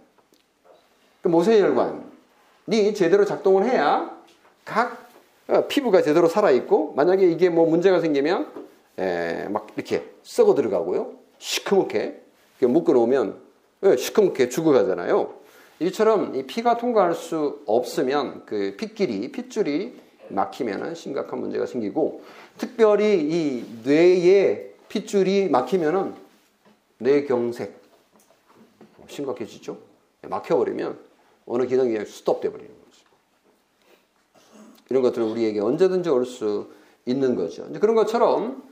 [1.23, 4.17] 그 모세혈관이 제대로 작동을 해야
[4.65, 5.09] 각
[5.49, 8.51] 어, 피부가 제대로 살아있고 만약에 이게 뭐 문제가 생기면
[8.99, 11.13] 에, 막 이렇게 썩어 들어가고요.
[11.39, 12.23] 시커멓게
[12.63, 13.41] 묶어 놓으면
[13.85, 15.42] 예, 시커멓게 죽어가잖아요.
[15.87, 22.23] 이처럼 이 피가 통과할 수 없으면 그 핏길이 핏줄이 막히면 심각한 문제가 생기고
[22.57, 26.15] 특별히 이 뇌에 핏줄이 막히면은
[26.99, 27.81] 뇌경색
[29.09, 29.77] 심각해지죠.
[30.23, 30.99] 막혀버리면
[31.47, 33.05] 어느 기능이 스톱돼 버리는 거죠.
[34.89, 36.71] 이런 것들은 우리에게 언제든지 올 수
[37.05, 37.69] 있는 거죠.
[37.81, 38.63] 그런 것처럼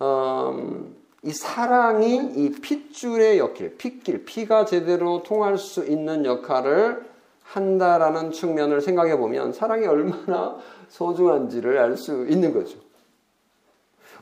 [0.00, 7.08] 음, 이 사랑이 이 핏줄의 역할, 핏길, 피가 제대로 통할 수 있는 역할을
[7.44, 10.58] 한다라는 측면을 생각해 보면 사랑이 얼마나
[10.88, 12.78] 소중한지를 알 수 있는 거죠.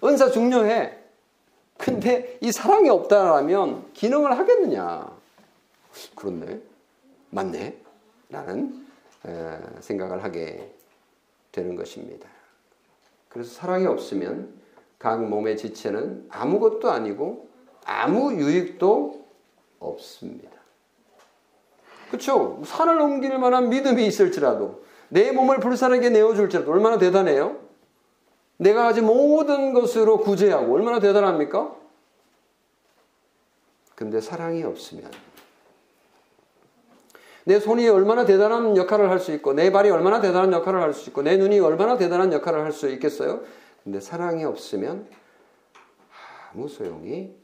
[0.04, 0.98] 은사 중요해.
[1.78, 5.10] 근데 이 사랑이 없다라면 기능을 하겠느냐?
[6.14, 6.60] 그렇네.
[7.30, 7.78] 맞네.
[8.28, 8.86] 라는
[9.80, 10.72] 생각을 하게
[11.52, 12.28] 되는 것입니다.
[13.28, 14.59] 그래서 사랑이 없으면
[15.00, 17.48] 각 몸의 지체는 아무것도 아니고
[17.86, 19.24] 아무 유익도
[19.80, 20.50] 없습니다.
[22.08, 22.60] 그렇죠?
[22.64, 27.56] 산을 옮길 만한 믿음이 있을지라도 내 몸을 불사르게 내어줄지라도 얼마나 대단해요?
[28.58, 31.74] 내가 가진 모든 것으로 구제하고 얼마나 대단합니까?
[33.94, 35.10] 근데 사랑이 없으면
[37.44, 41.08] 내 손이 얼마나 대단한 역할을 할 수 있고 내 발이 얼마나 대단한 역할을 할 수
[41.08, 43.40] 있고 내 눈이 얼마나 대단한 역할을 할 수 있겠어요?
[43.84, 45.08] 근데 사랑이 없으면
[46.52, 47.34] 아무 소용이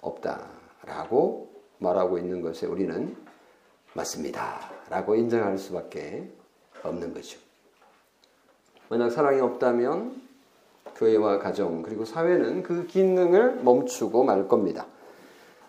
[0.00, 3.16] 없다라고 말하고 있는 것에 우리는
[3.94, 4.70] 맞습니다.
[4.90, 6.30] 라고 인정할 수밖에
[6.82, 7.38] 없는 거죠.
[8.88, 10.22] 만약 사랑이 없다면
[10.96, 14.86] 교회와 가정 그리고 사회는 그 기능을 멈추고 말 겁니다.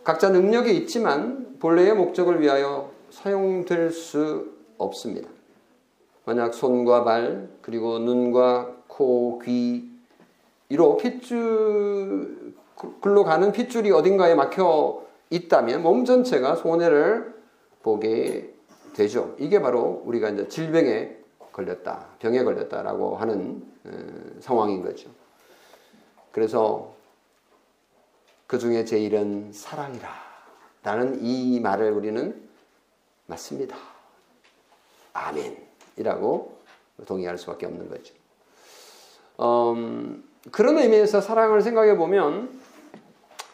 [0.04, 5.30] 각자 능력이 있지만 본래의 목적을 위하여 사용될 수 없습니다.
[6.26, 9.88] 만약 손과 발 그리고 눈과 코, 귀
[10.70, 12.56] 이로 핏줄
[13.00, 17.36] 글로 가는 핏줄이 어딘가에 막혀 있다면 몸 전체가 손해를
[17.84, 18.52] 보게
[18.94, 19.36] 되죠.
[19.38, 21.16] 이게 바로 우리가 이제 질병에
[21.52, 25.12] 걸렸다, 병에 걸렸다라고 하는 어, 상황인 거죠.
[26.32, 26.96] 그래서
[28.48, 30.10] 그 중에 제일은 사랑이라.
[30.82, 32.50] 라는 이 말을 우리는
[33.28, 33.78] 맞습니다.
[35.14, 35.56] 아멘
[35.98, 36.58] 이라고
[37.06, 38.17] 동의할 수밖에 없는 거죠.
[39.40, 42.50] 음, 그런 의미에서 사랑을 생각해 보면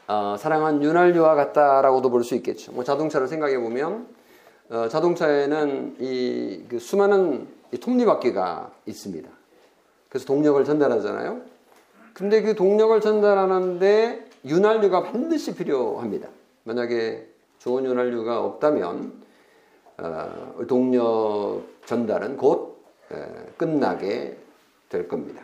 [0.07, 2.71] 어, 사랑은 윤활유와 같다라고도 볼 수 있겠죠.
[2.73, 4.07] 뭐 자동차를 생각해 보면
[4.69, 9.29] 어, 자동차에는 이 그 수많은 이 톱니바퀴가 있습니다.
[10.09, 11.41] 그래서 동력을 전달하잖아요.
[12.13, 16.27] 근데 그 동력을 전달하는데 윤활유가 반드시 필요합니다.
[16.65, 17.27] 만약에
[17.59, 19.13] 좋은 윤활유가 없다면
[19.97, 23.15] 어, 동력 전달은 곧 에,
[23.57, 24.37] 끝나게
[24.89, 25.41] 될 겁니다.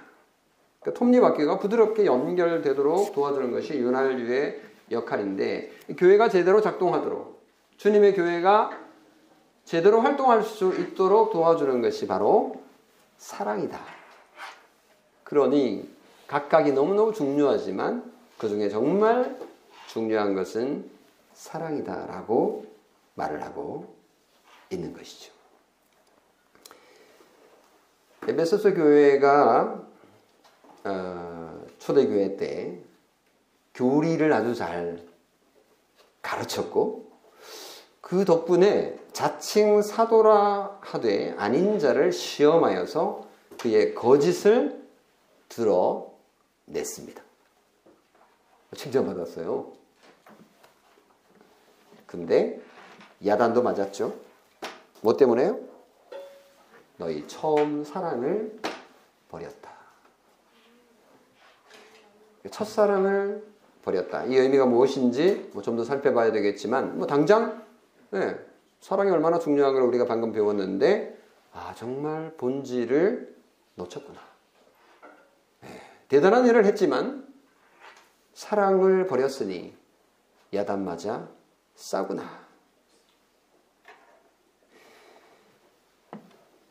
[0.82, 4.62] 그 톱니바퀴가 부드럽게 연결되도록 도와주는 것이 윤활유의
[4.92, 7.40] 역할인데 교회가 제대로 작동하도록
[7.78, 8.72] 주님의 교회가
[9.66, 12.62] 제대로 활동할 수 있도록 도와주는 것이 바로
[13.18, 13.80] 사랑이다.
[15.24, 15.88] 그러니
[16.28, 19.38] 각각이 너무너무 중요하지만 그 중에 정말
[19.88, 20.90] 중요한 것은
[21.34, 22.66] 사랑이다라고
[23.16, 23.94] 말을 하고
[24.72, 25.32] 있는 것이죠.
[28.28, 29.89] 에베소서 교회가
[30.84, 32.80] 어, 초대교회 때
[33.74, 35.04] 교리를 아주 잘
[36.22, 37.12] 가르쳤고
[38.02, 43.28] 그 덕분에 자칭 사도라 하되 아닌 자를 시험하여서
[43.60, 44.82] 그의 거짓을
[45.50, 47.24] 드러냈습니다.
[48.76, 49.72] 칭찬받았어요.
[52.06, 52.62] 근데
[53.26, 54.16] 야단도 맞았죠.
[55.02, 55.60] 뭐 때문에요?
[56.98, 58.60] 너희 처음 사랑을
[59.30, 59.79] 버렸다.
[62.52, 63.44] 첫사랑을
[63.84, 64.26] 버렸다.
[64.26, 67.64] 이 의미가 무엇인지 뭐 좀 더 살펴봐야 되겠지만 뭐 당장
[68.12, 68.38] 네,
[68.82, 71.18] 사랑이 얼마나 중요한 걸 우리가 방금 배웠는데
[71.54, 73.36] 아 정말 본질을
[73.76, 74.20] 놓쳤구나.
[75.62, 75.70] 네,
[76.08, 77.28] 대단한 일을 했지만
[78.34, 79.76] 사랑을 버렸으니
[80.54, 81.28] 야단 맞아
[81.76, 82.24] 싸구나.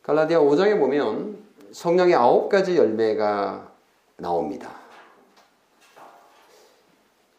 [0.01, 1.37] 갈라디아 5장에 보면
[1.71, 3.71] 성령의 아홉 가지 열매가
[4.17, 4.78] 나옵니다.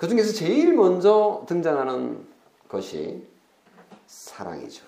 [0.01, 2.27] 그 중에서 제일 먼저 등장하는
[2.71, 3.23] 것이
[4.07, 4.83] 사랑이죠.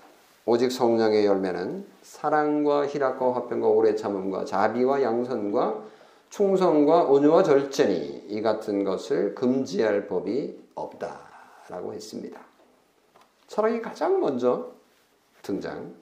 [0.46, 5.84] 오직 성령의 열매는 사랑과 희락과 화평과 오래 참음과 자비와 양선과
[6.30, 12.40] 충성과 온유와 절제니 이 같은 것을 금지할 법이 없다라고 했습니다.
[13.48, 14.72] 사랑이 가장 먼저
[15.42, 15.94] 등장합니다.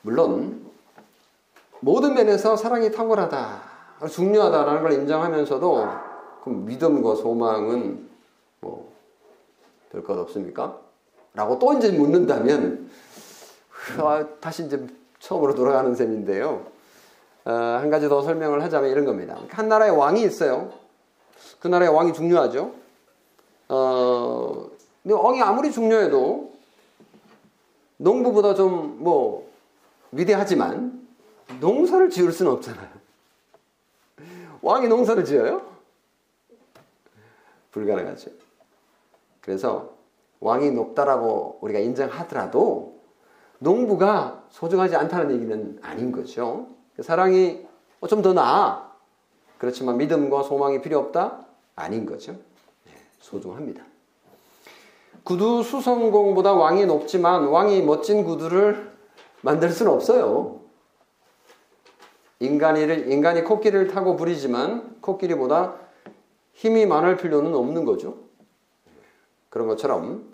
[0.00, 0.70] 물론
[1.80, 3.65] 모든 면에서 사랑이 탁월하다,
[4.10, 5.88] 중요하다라는 걸 인정하면서도
[6.44, 8.08] 그럼 믿음과 소망은
[8.60, 8.86] 뭐
[9.92, 10.78] 별 것 없습니까?
[11.32, 12.90] 라고 또 이제 묻는다면
[13.98, 14.84] 아, 다시 이제
[15.20, 16.66] 처음으로 돌아가는 셈인데요.
[17.44, 19.38] 어, 한 가지 더 설명을 하자면 이런 겁니다.
[19.48, 20.72] 한 나라에 왕이 있어요.
[21.60, 22.72] 그 나라의 왕이 중요하죠.
[23.68, 24.66] 어,
[25.02, 26.52] 근데 왕이 아무리 중요해도
[27.98, 29.46] 농부보다 좀 뭐
[30.12, 31.06] 위대하지만
[31.60, 32.88] 농사를 지을 수는 없잖아요.
[34.66, 35.62] 왕이 농사를 지어요?
[37.70, 38.32] 불가능하죠.
[39.40, 39.92] 그래서
[40.40, 42.98] 왕이 높다라고 우리가 인정하더라도
[43.60, 46.66] 농부가 소중하지 않다는 얘기는 아닌 거죠.
[47.00, 47.64] 사랑이
[48.08, 48.90] 좀 더 나아.
[49.58, 51.46] 그렇지만 믿음과 소망이 필요 없다?
[51.76, 52.32] 아닌 거죠.
[52.32, 53.84] 네, 소중합니다.
[55.22, 58.92] 구두 수성공보다 왕이 높지만 왕이 멋진 구두를
[59.42, 60.65] 만들 수는 없어요.
[62.40, 65.76] 인간이를, 인간이 코끼리를 타고 부리지만 코끼리보다
[66.52, 68.18] 힘이 많을 필요는 없는 거죠.
[69.48, 70.24] 그런 것처럼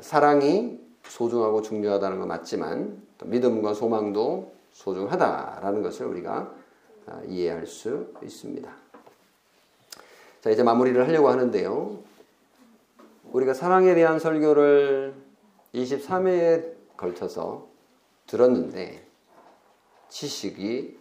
[0.00, 6.52] 사랑이 소중하고 중요하다는 건 맞지만 믿음과 소망도 소중하다라는 것을 우리가
[7.06, 8.70] 아, 이해할 수 있습니다.
[10.40, 11.98] 자 이제 마무리를 하려고 하는데요.
[13.32, 15.14] 우리가 사랑에 대한 설교를
[15.74, 17.66] 23회에 걸쳐서
[18.26, 19.03] 들었는데
[20.08, 20.98] 지식이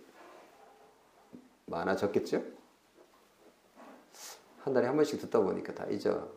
[1.65, 2.43] 많아졌겠죠?
[4.61, 6.27] 한 달에 한 번씩 듣다 보니까 다 잊어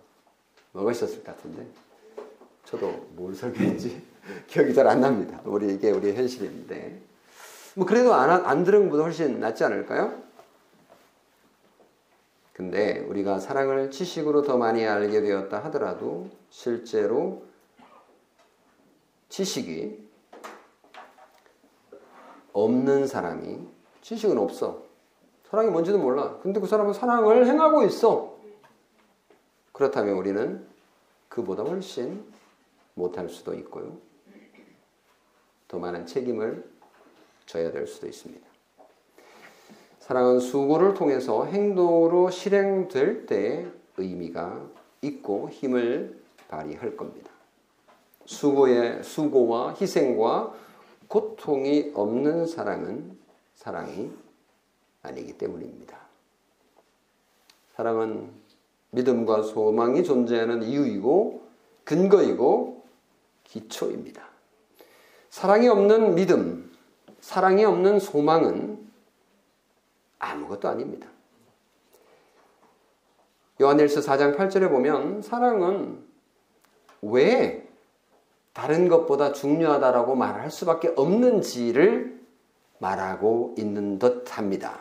[0.73, 1.67] 먹으셨을 것 같은데
[2.65, 4.03] 저도 뭘 설교했지
[4.49, 5.41] 기억이 잘 안 납니다.
[5.45, 7.01] 우리 이게 우리의 현실인데
[7.75, 10.23] 뭐 그래도 안, 안 들은 것보다 훨씬 낫지 않을까요?
[12.53, 17.45] 근데 우리가 사랑을 지식으로 더 많이 알게 되었다 하더라도 실제로
[19.29, 20.06] 지식이
[22.57, 23.59] 없는 사람이
[24.01, 24.83] 지식은 없어.
[25.51, 26.39] 사랑이 뭔지도 몰라.
[26.43, 28.35] 근데 그 사람은 사랑을 행하고 있어.
[29.73, 30.67] 그렇다면 우리는
[31.29, 32.25] 그보다 훨씬
[32.95, 33.99] 못할 수도 있고요.
[35.69, 36.65] 더 많은 책임을
[37.45, 38.47] 져야 될 수도 있습니다.
[39.99, 43.67] 사랑은 수고를 통해서 행동으로 실행될 때
[43.99, 44.67] 의미가
[45.03, 47.31] 있고 힘을 발휘할 겁니다.
[48.25, 50.66] 수고의 수고와 희생과
[51.09, 53.19] 고통이 없는 사랑은
[53.55, 54.11] 사랑이
[55.03, 55.99] 아니기 때문입니다.
[57.75, 58.31] 사랑은
[58.91, 61.47] 믿음과 소망이 존재하는 이유이고
[61.85, 62.85] 근거이고
[63.45, 64.25] 기초입니다.
[65.31, 66.73] 사랑이 없는 믿음,
[67.21, 68.87] 사랑이 없는 소망은
[70.19, 71.09] 아무것도 아닙니다.
[73.61, 76.05] 요한일서 4장 8절에 보면 사랑은
[77.03, 77.66] 왜
[78.57, 82.19] 다른 것보다 중요하다라고 말할 수밖에 없는지를
[82.79, 84.81] 말하고 있는 듯합니다.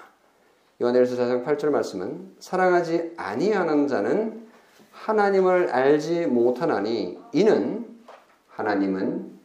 [0.82, 4.48] 요한일서 4장 8절 말씀은 사랑하지 아니하는 자는
[4.94, 8.00] 하나님을 알지 못하나니 이는
[8.48, 9.38] 하나님은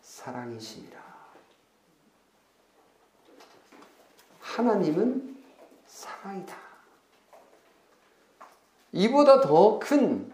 [0.00, 0.98] 사랑이시니라.
[4.40, 5.36] 하나님은
[5.84, 6.56] 사랑이다.
[8.92, 10.32] 이보다 더 큰,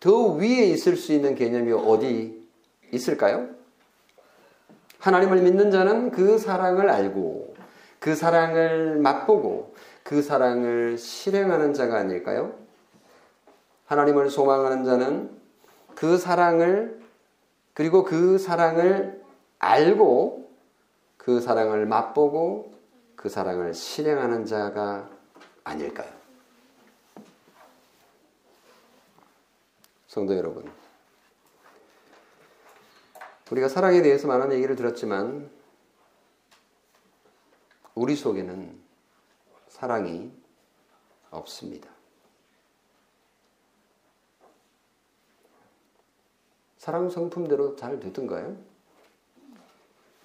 [0.00, 2.41] 더 위에 있을 수 있는 개념이 어디
[2.92, 3.48] 있을까요?
[5.00, 7.56] 하나님을 믿는 자는 그 사랑을 알고,
[7.98, 9.74] 그 사랑을 맛보고,
[10.04, 12.54] 그 사랑을 실행하는 자가 아닐까요?
[13.86, 15.30] 하나님을 소망하는 자는
[15.94, 17.00] 그 사랑을,
[17.74, 19.20] 그리고 그 사랑을
[19.58, 20.50] 알고,
[21.16, 22.72] 그 사랑을 맛보고,
[23.16, 25.08] 그 사랑을 실행하는 자가
[25.64, 26.10] 아닐까요?
[30.06, 30.70] 성도 여러분,
[33.52, 35.50] 우리가 사랑에 대해서 많은 얘기를 들었지만
[37.94, 38.80] 우리 속에는
[39.68, 40.32] 사랑이
[41.30, 41.90] 없습니다.
[46.78, 48.56] 사랑 성품대로 잘 되던가요?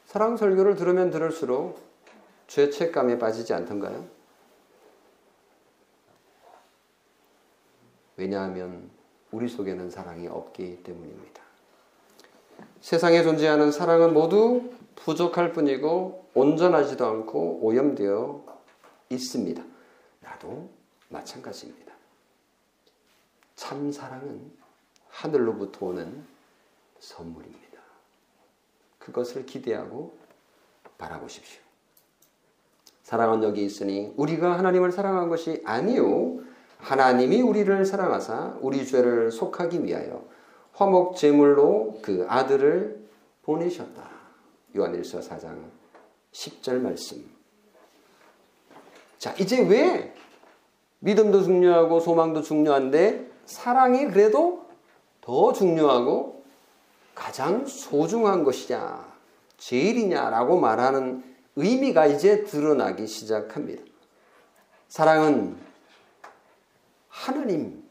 [0.06, 1.82] 사랑 설교를 들으면 들을수록
[2.48, 4.08] 죄책감에 빠지지 않던가요?
[8.16, 8.90] 왜냐하면
[9.32, 11.47] 우리 속에는 사랑이 없기 때문입니다.
[12.82, 18.46] 세상에 존재하는 사랑은 모두 부족할 뿐이고 온전하지도 않고 오염되어
[19.10, 19.64] 있습니다.
[20.22, 20.70] 나도
[21.10, 21.94] 마찬가지입니다.
[23.56, 24.52] 참 사랑은
[25.10, 26.24] 하늘로부터 오는
[27.00, 27.80] 선물입니다.
[29.00, 30.16] 그것을 기대하고
[30.98, 31.62] 바라보십시오.
[33.04, 36.40] 사랑은 여기 있으니 우리가 하나님을 사랑한 것이 아니요
[36.80, 40.28] 하나님이 우리를 사랑하사 우리 죄를 속하기 위하여
[40.78, 43.04] 화목 제물로 그 아들을
[43.42, 44.08] 보내셨다.
[44.76, 45.58] 요한일서 4장
[46.32, 47.28] 10절 말씀.
[49.18, 50.14] 자, 이제 왜
[51.00, 54.68] 믿음도 중요하고 소망도 중요한데 사랑이 그래도
[55.20, 56.44] 더 중요하고
[57.16, 59.04] 가장 소중한 것이냐,
[59.58, 61.24] 제일이냐라고 말하는
[61.56, 63.82] 의미가 이제 드러나기 시작합니다.
[64.90, 65.58] 사랑은
[67.10, 67.87] 하나님,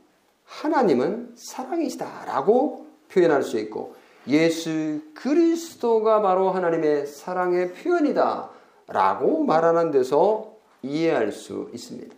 [0.46, 3.94] 하나님은 사랑이시다라고 표현할 수 있고
[4.28, 12.14] 예수 그리스도가 바로 하나님의 사랑의 표현이다라고 말하는 데서 이해할 수 있습니다.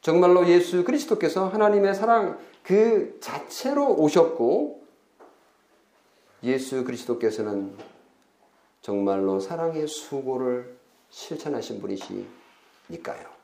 [0.00, 4.84] 정말로 예수 그리스도께서 하나님의 사랑 그 자체로 오셨고
[6.42, 7.74] 예수 그리스도께서는
[8.82, 10.76] 정말로 사랑의 수고를
[11.08, 13.34] 실천하신 분이시니까요.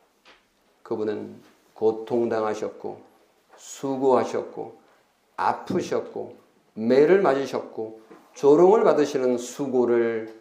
[0.83, 1.41] 그분은
[1.75, 3.10] 고통당하셨고
[3.61, 4.79] 수고하셨고
[5.37, 6.37] 아프셨고
[6.75, 8.01] 매를 맞으셨고
[8.35, 10.35] 조롱을 받으시는 수고를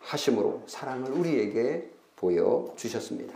[0.00, 3.34] 하심으로 사랑을 우리에게 보여 주셨습니다.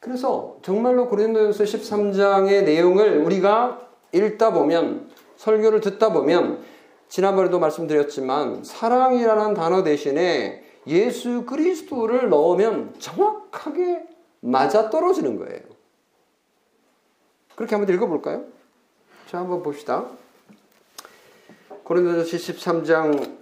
[0.00, 6.62] 그래서 정말로 고린도전서 13장의 내용을 우리가 읽다 보면 설교를 듣다 보면
[7.08, 14.06] 지난번에도 말씀드렸지만 사랑이라는 단어 대신에 예수 그리스도를 넣으면 정확하게
[14.40, 15.73] 맞아 떨어지는 거예요.
[17.54, 18.44] 그렇게 한번 읽어볼까요?
[19.30, 20.06] 자, 한번 봅시다.
[21.84, 23.36] 고린도전서 13장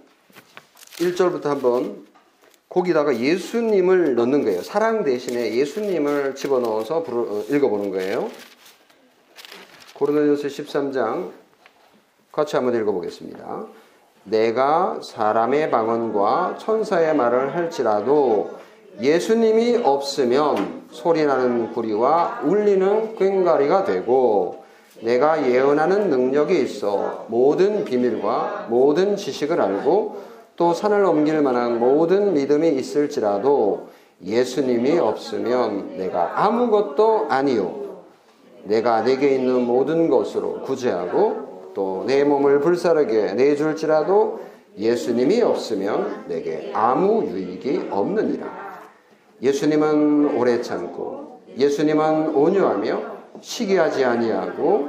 [0.97, 2.05] 1절부터 한번
[2.69, 4.61] 거기다가 예수님을 넣는 거예요.
[4.61, 8.29] 사랑 대신에 예수님을 집어넣어서 어, 읽어보는 거예요.
[9.93, 11.31] 고린도전서 13장
[12.31, 13.67] 같이 한번 읽어보겠습니다.
[14.25, 18.62] 내가 사람의 방언과 천사의 말을 할지라도
[19.01, 24.63] 예수님이 없으면 소리나는 구리와 울리는 꽹가리가 되고
[25.01, 30.17] 내가 예언하는 능력이 있어 모든 비밀과 모든 지식을 알고
[30.55, 33.87] 또 산을 옮길 만한 모든 믿음이 있을지라도
[34.23, 37.83] 예수님이 없으면 내가 아무것도 아니요.
[38.63, 44.39] 내가 내게 있는 모든 것으로 구제하고 또 내 몸을 불사르게 내줄지라도
[44.77, 48.62] 예수님이 없으면 내게 아무 유익이 없느니라.
[49.43, 53.01] 예수님은 오래 참고 예수님은 온유하며
[53.41, 54.87] 시기하지 아니하고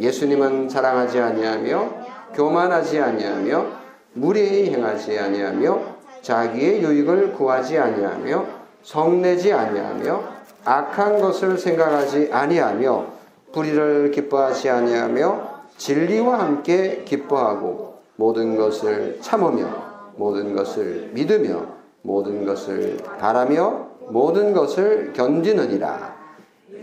[0.00, 1.90] 예수님은 자랑하지 아니하며
[2.32, 3.66] 교만하지 아니하며
[4.14, 5.80] 무례히 행하지 아니하며
[6.22, 8.46] 자기의 유익을 구하지 아니하며
[8.82, 10.22] 성내지 아니하며
[10.64, 13.06] 악한 것을 생각하지 아니하며
[13.52, 19.68] 불의를 기뻐하지 아니하며 진리와 함께 기뻐하고 모든 것을 참으며
[20.16, 21.66] 모든 것을 믿으며
[22.02, 26.18] 모든 것을 바라며 모든 것을 견디느니라.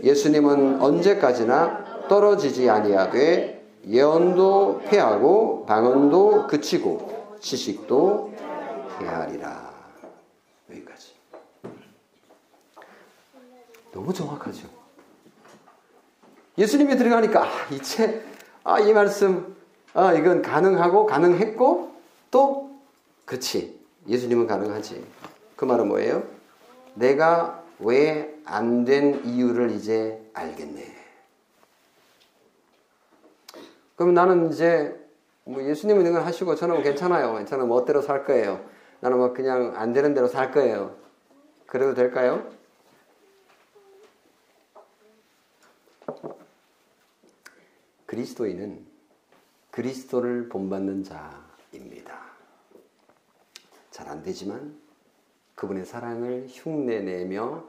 [0.02, 8.34] 예수님은 언제까지나 떨어지지 아니하되 예언도 패하고 방언도 그치고 지식도
[9.00, 9.72] 헤아리라.
[10.70, 11.12] 여기까지.
[13.92, 14.68] 너무 정확하죠.
[16.56, 18.24] 예수님이 들어가니까 아, 이제
[18.64, 19.56] 아, 이 말씀,
[19.94, 21.94] 아, 이건 가능하고 가능했고
[22.30, 22.70] 또
[23.24, 23.78] 그치.
[24.06, 25.04] 예수님은 가능하지.
[25.56, 26.37] 그 말은 뭐예요?
[26.98, 30.96] 내가 왜 안 된 이유를 이제 알겠네.
[33.96, 34.98] 그럼 나는 이제
[35.44, 37.44] 뭐 예수님은 이걸 하시고 저는 괜찮아요.
[37.44, 38.64] 저는 멋대로 살 거예요.
[39.00, 40.96] 나는 뭐 그냥 안 되는 대로 살 거예요.
[41.66, 42.50] 그래도 될까요?
[48.06, 48.86] 그리스도인은
[49.70, 52.18] 그리스도를 본받는 자입니다.
[53.90, 54.77] 잘 안 되지만
[55.58, 57.64] 그분의 사랑을 흉내내며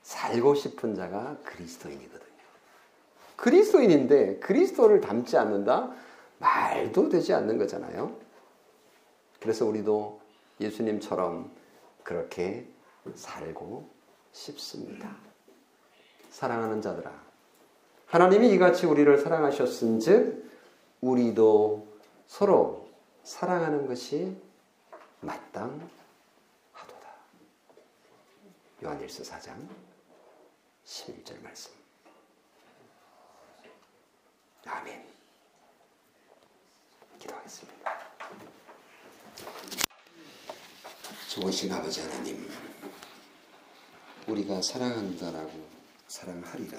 [0.00, 2.26] 살고 싶은 자가 그리스도인이거든요.
[3.36, 5.92] 그리스도인인데 그리스도를 닮지 않는다?
[6.38, 8.16] 말도 되지 않는 거잖아요.
[9.38, 10.18] 그래서 우리도
[10.60, 11.50] 예수님처럼
[12.02, 12.66] 그렇게
[13.14, 13.86] 살고
[14.32, 15.14] 싶습니다.
[16.30, 17.12] 사랑하는 자들아,
[18.06, 20.50] 하나님이 이같이 우리를 사랑하셨은즉
[21.02, 21.86] 우리도
[22.26, 22.88] 서로
[23.24, 24.34] 사랑하는 것이
[25.20, 26.05] 마땅하도다.
[28.82, 29.68] 요한일서 4장
[30.84, 31.72] 11절 말씀.
[34.66, 35.06] 아멘.
[37.18, 37.90] 기도하겠습니다.
[41.30, 42.50] 좋으신 아버지 하나님,
[44.26, 45.68] 우리가 사랑한다라고
[46.08, 46.78] 사랑하리라.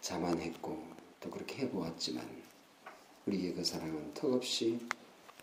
[0.00, 0.86] 자만했고
[1.20, 2.42] 또 그렇게 해보았지만
[3.26, 4.86] 우리의 그 사랑은 턱없이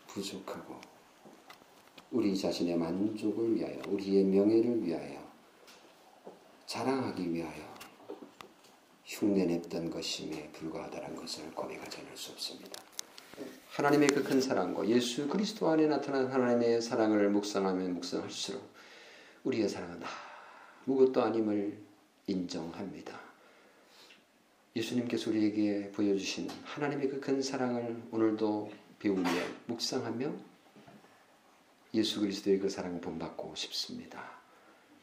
[0.08, 0.80] 부족하고
[2.12, 5.20] 우리 자신의 만족을 위하여, 우리의 명예를 위하여,
[6.66, 7.70] 자랑하기 위하여
[9.05, 12.82] 흉내냈던 것임에 불과하다는 것을 고백하지 않을 수 없습니다.
[13.72, 18.62] 하나님의 그 큰 사랑과 예수 그리스도 안에 나타난 하나님의 사랑을 묵상하면 묵상할수록
[19.43, 20.01] 우리의 사랑은
[20.86, 21.78] 아무것도 아님을
[22.28, 23.20] 인정합니다.
[24.76, 29.30] 예수님께서 우리에게 보여주신 하나님의 그 큰 사랑을 오늘도 배우며
[29.68, 30.49] 묵상하며
[31.94, 34.40] 예수 그리스도의 그 사랑을 본받고 싶습니다.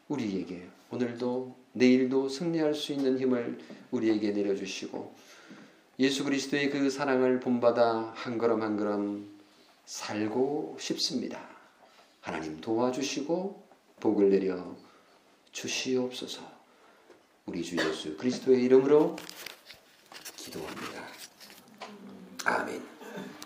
[0.08, 3.58] 우리에게 오늘도 내일도 승리할 수 있는 힘을
[3.90, 5.14] 우리에게 내려주시고
[5.98, 9.36] 예수 그리스도의 그 사랑을 본받아 한 걸음 한 걸음
[9.84, 11.48] 살고 싶습니다.
[12.20, 13.66] 하나님 도와주시고
[14.00, 14.76] 복을 내려
[15.52, 16.42] 주시옵소서.
[17.46, 19.16] 우리 주 예수 그리스도의 이름으로
[20.36, 21.06] 기도합니다.
[22.44, 22.95] 아멘.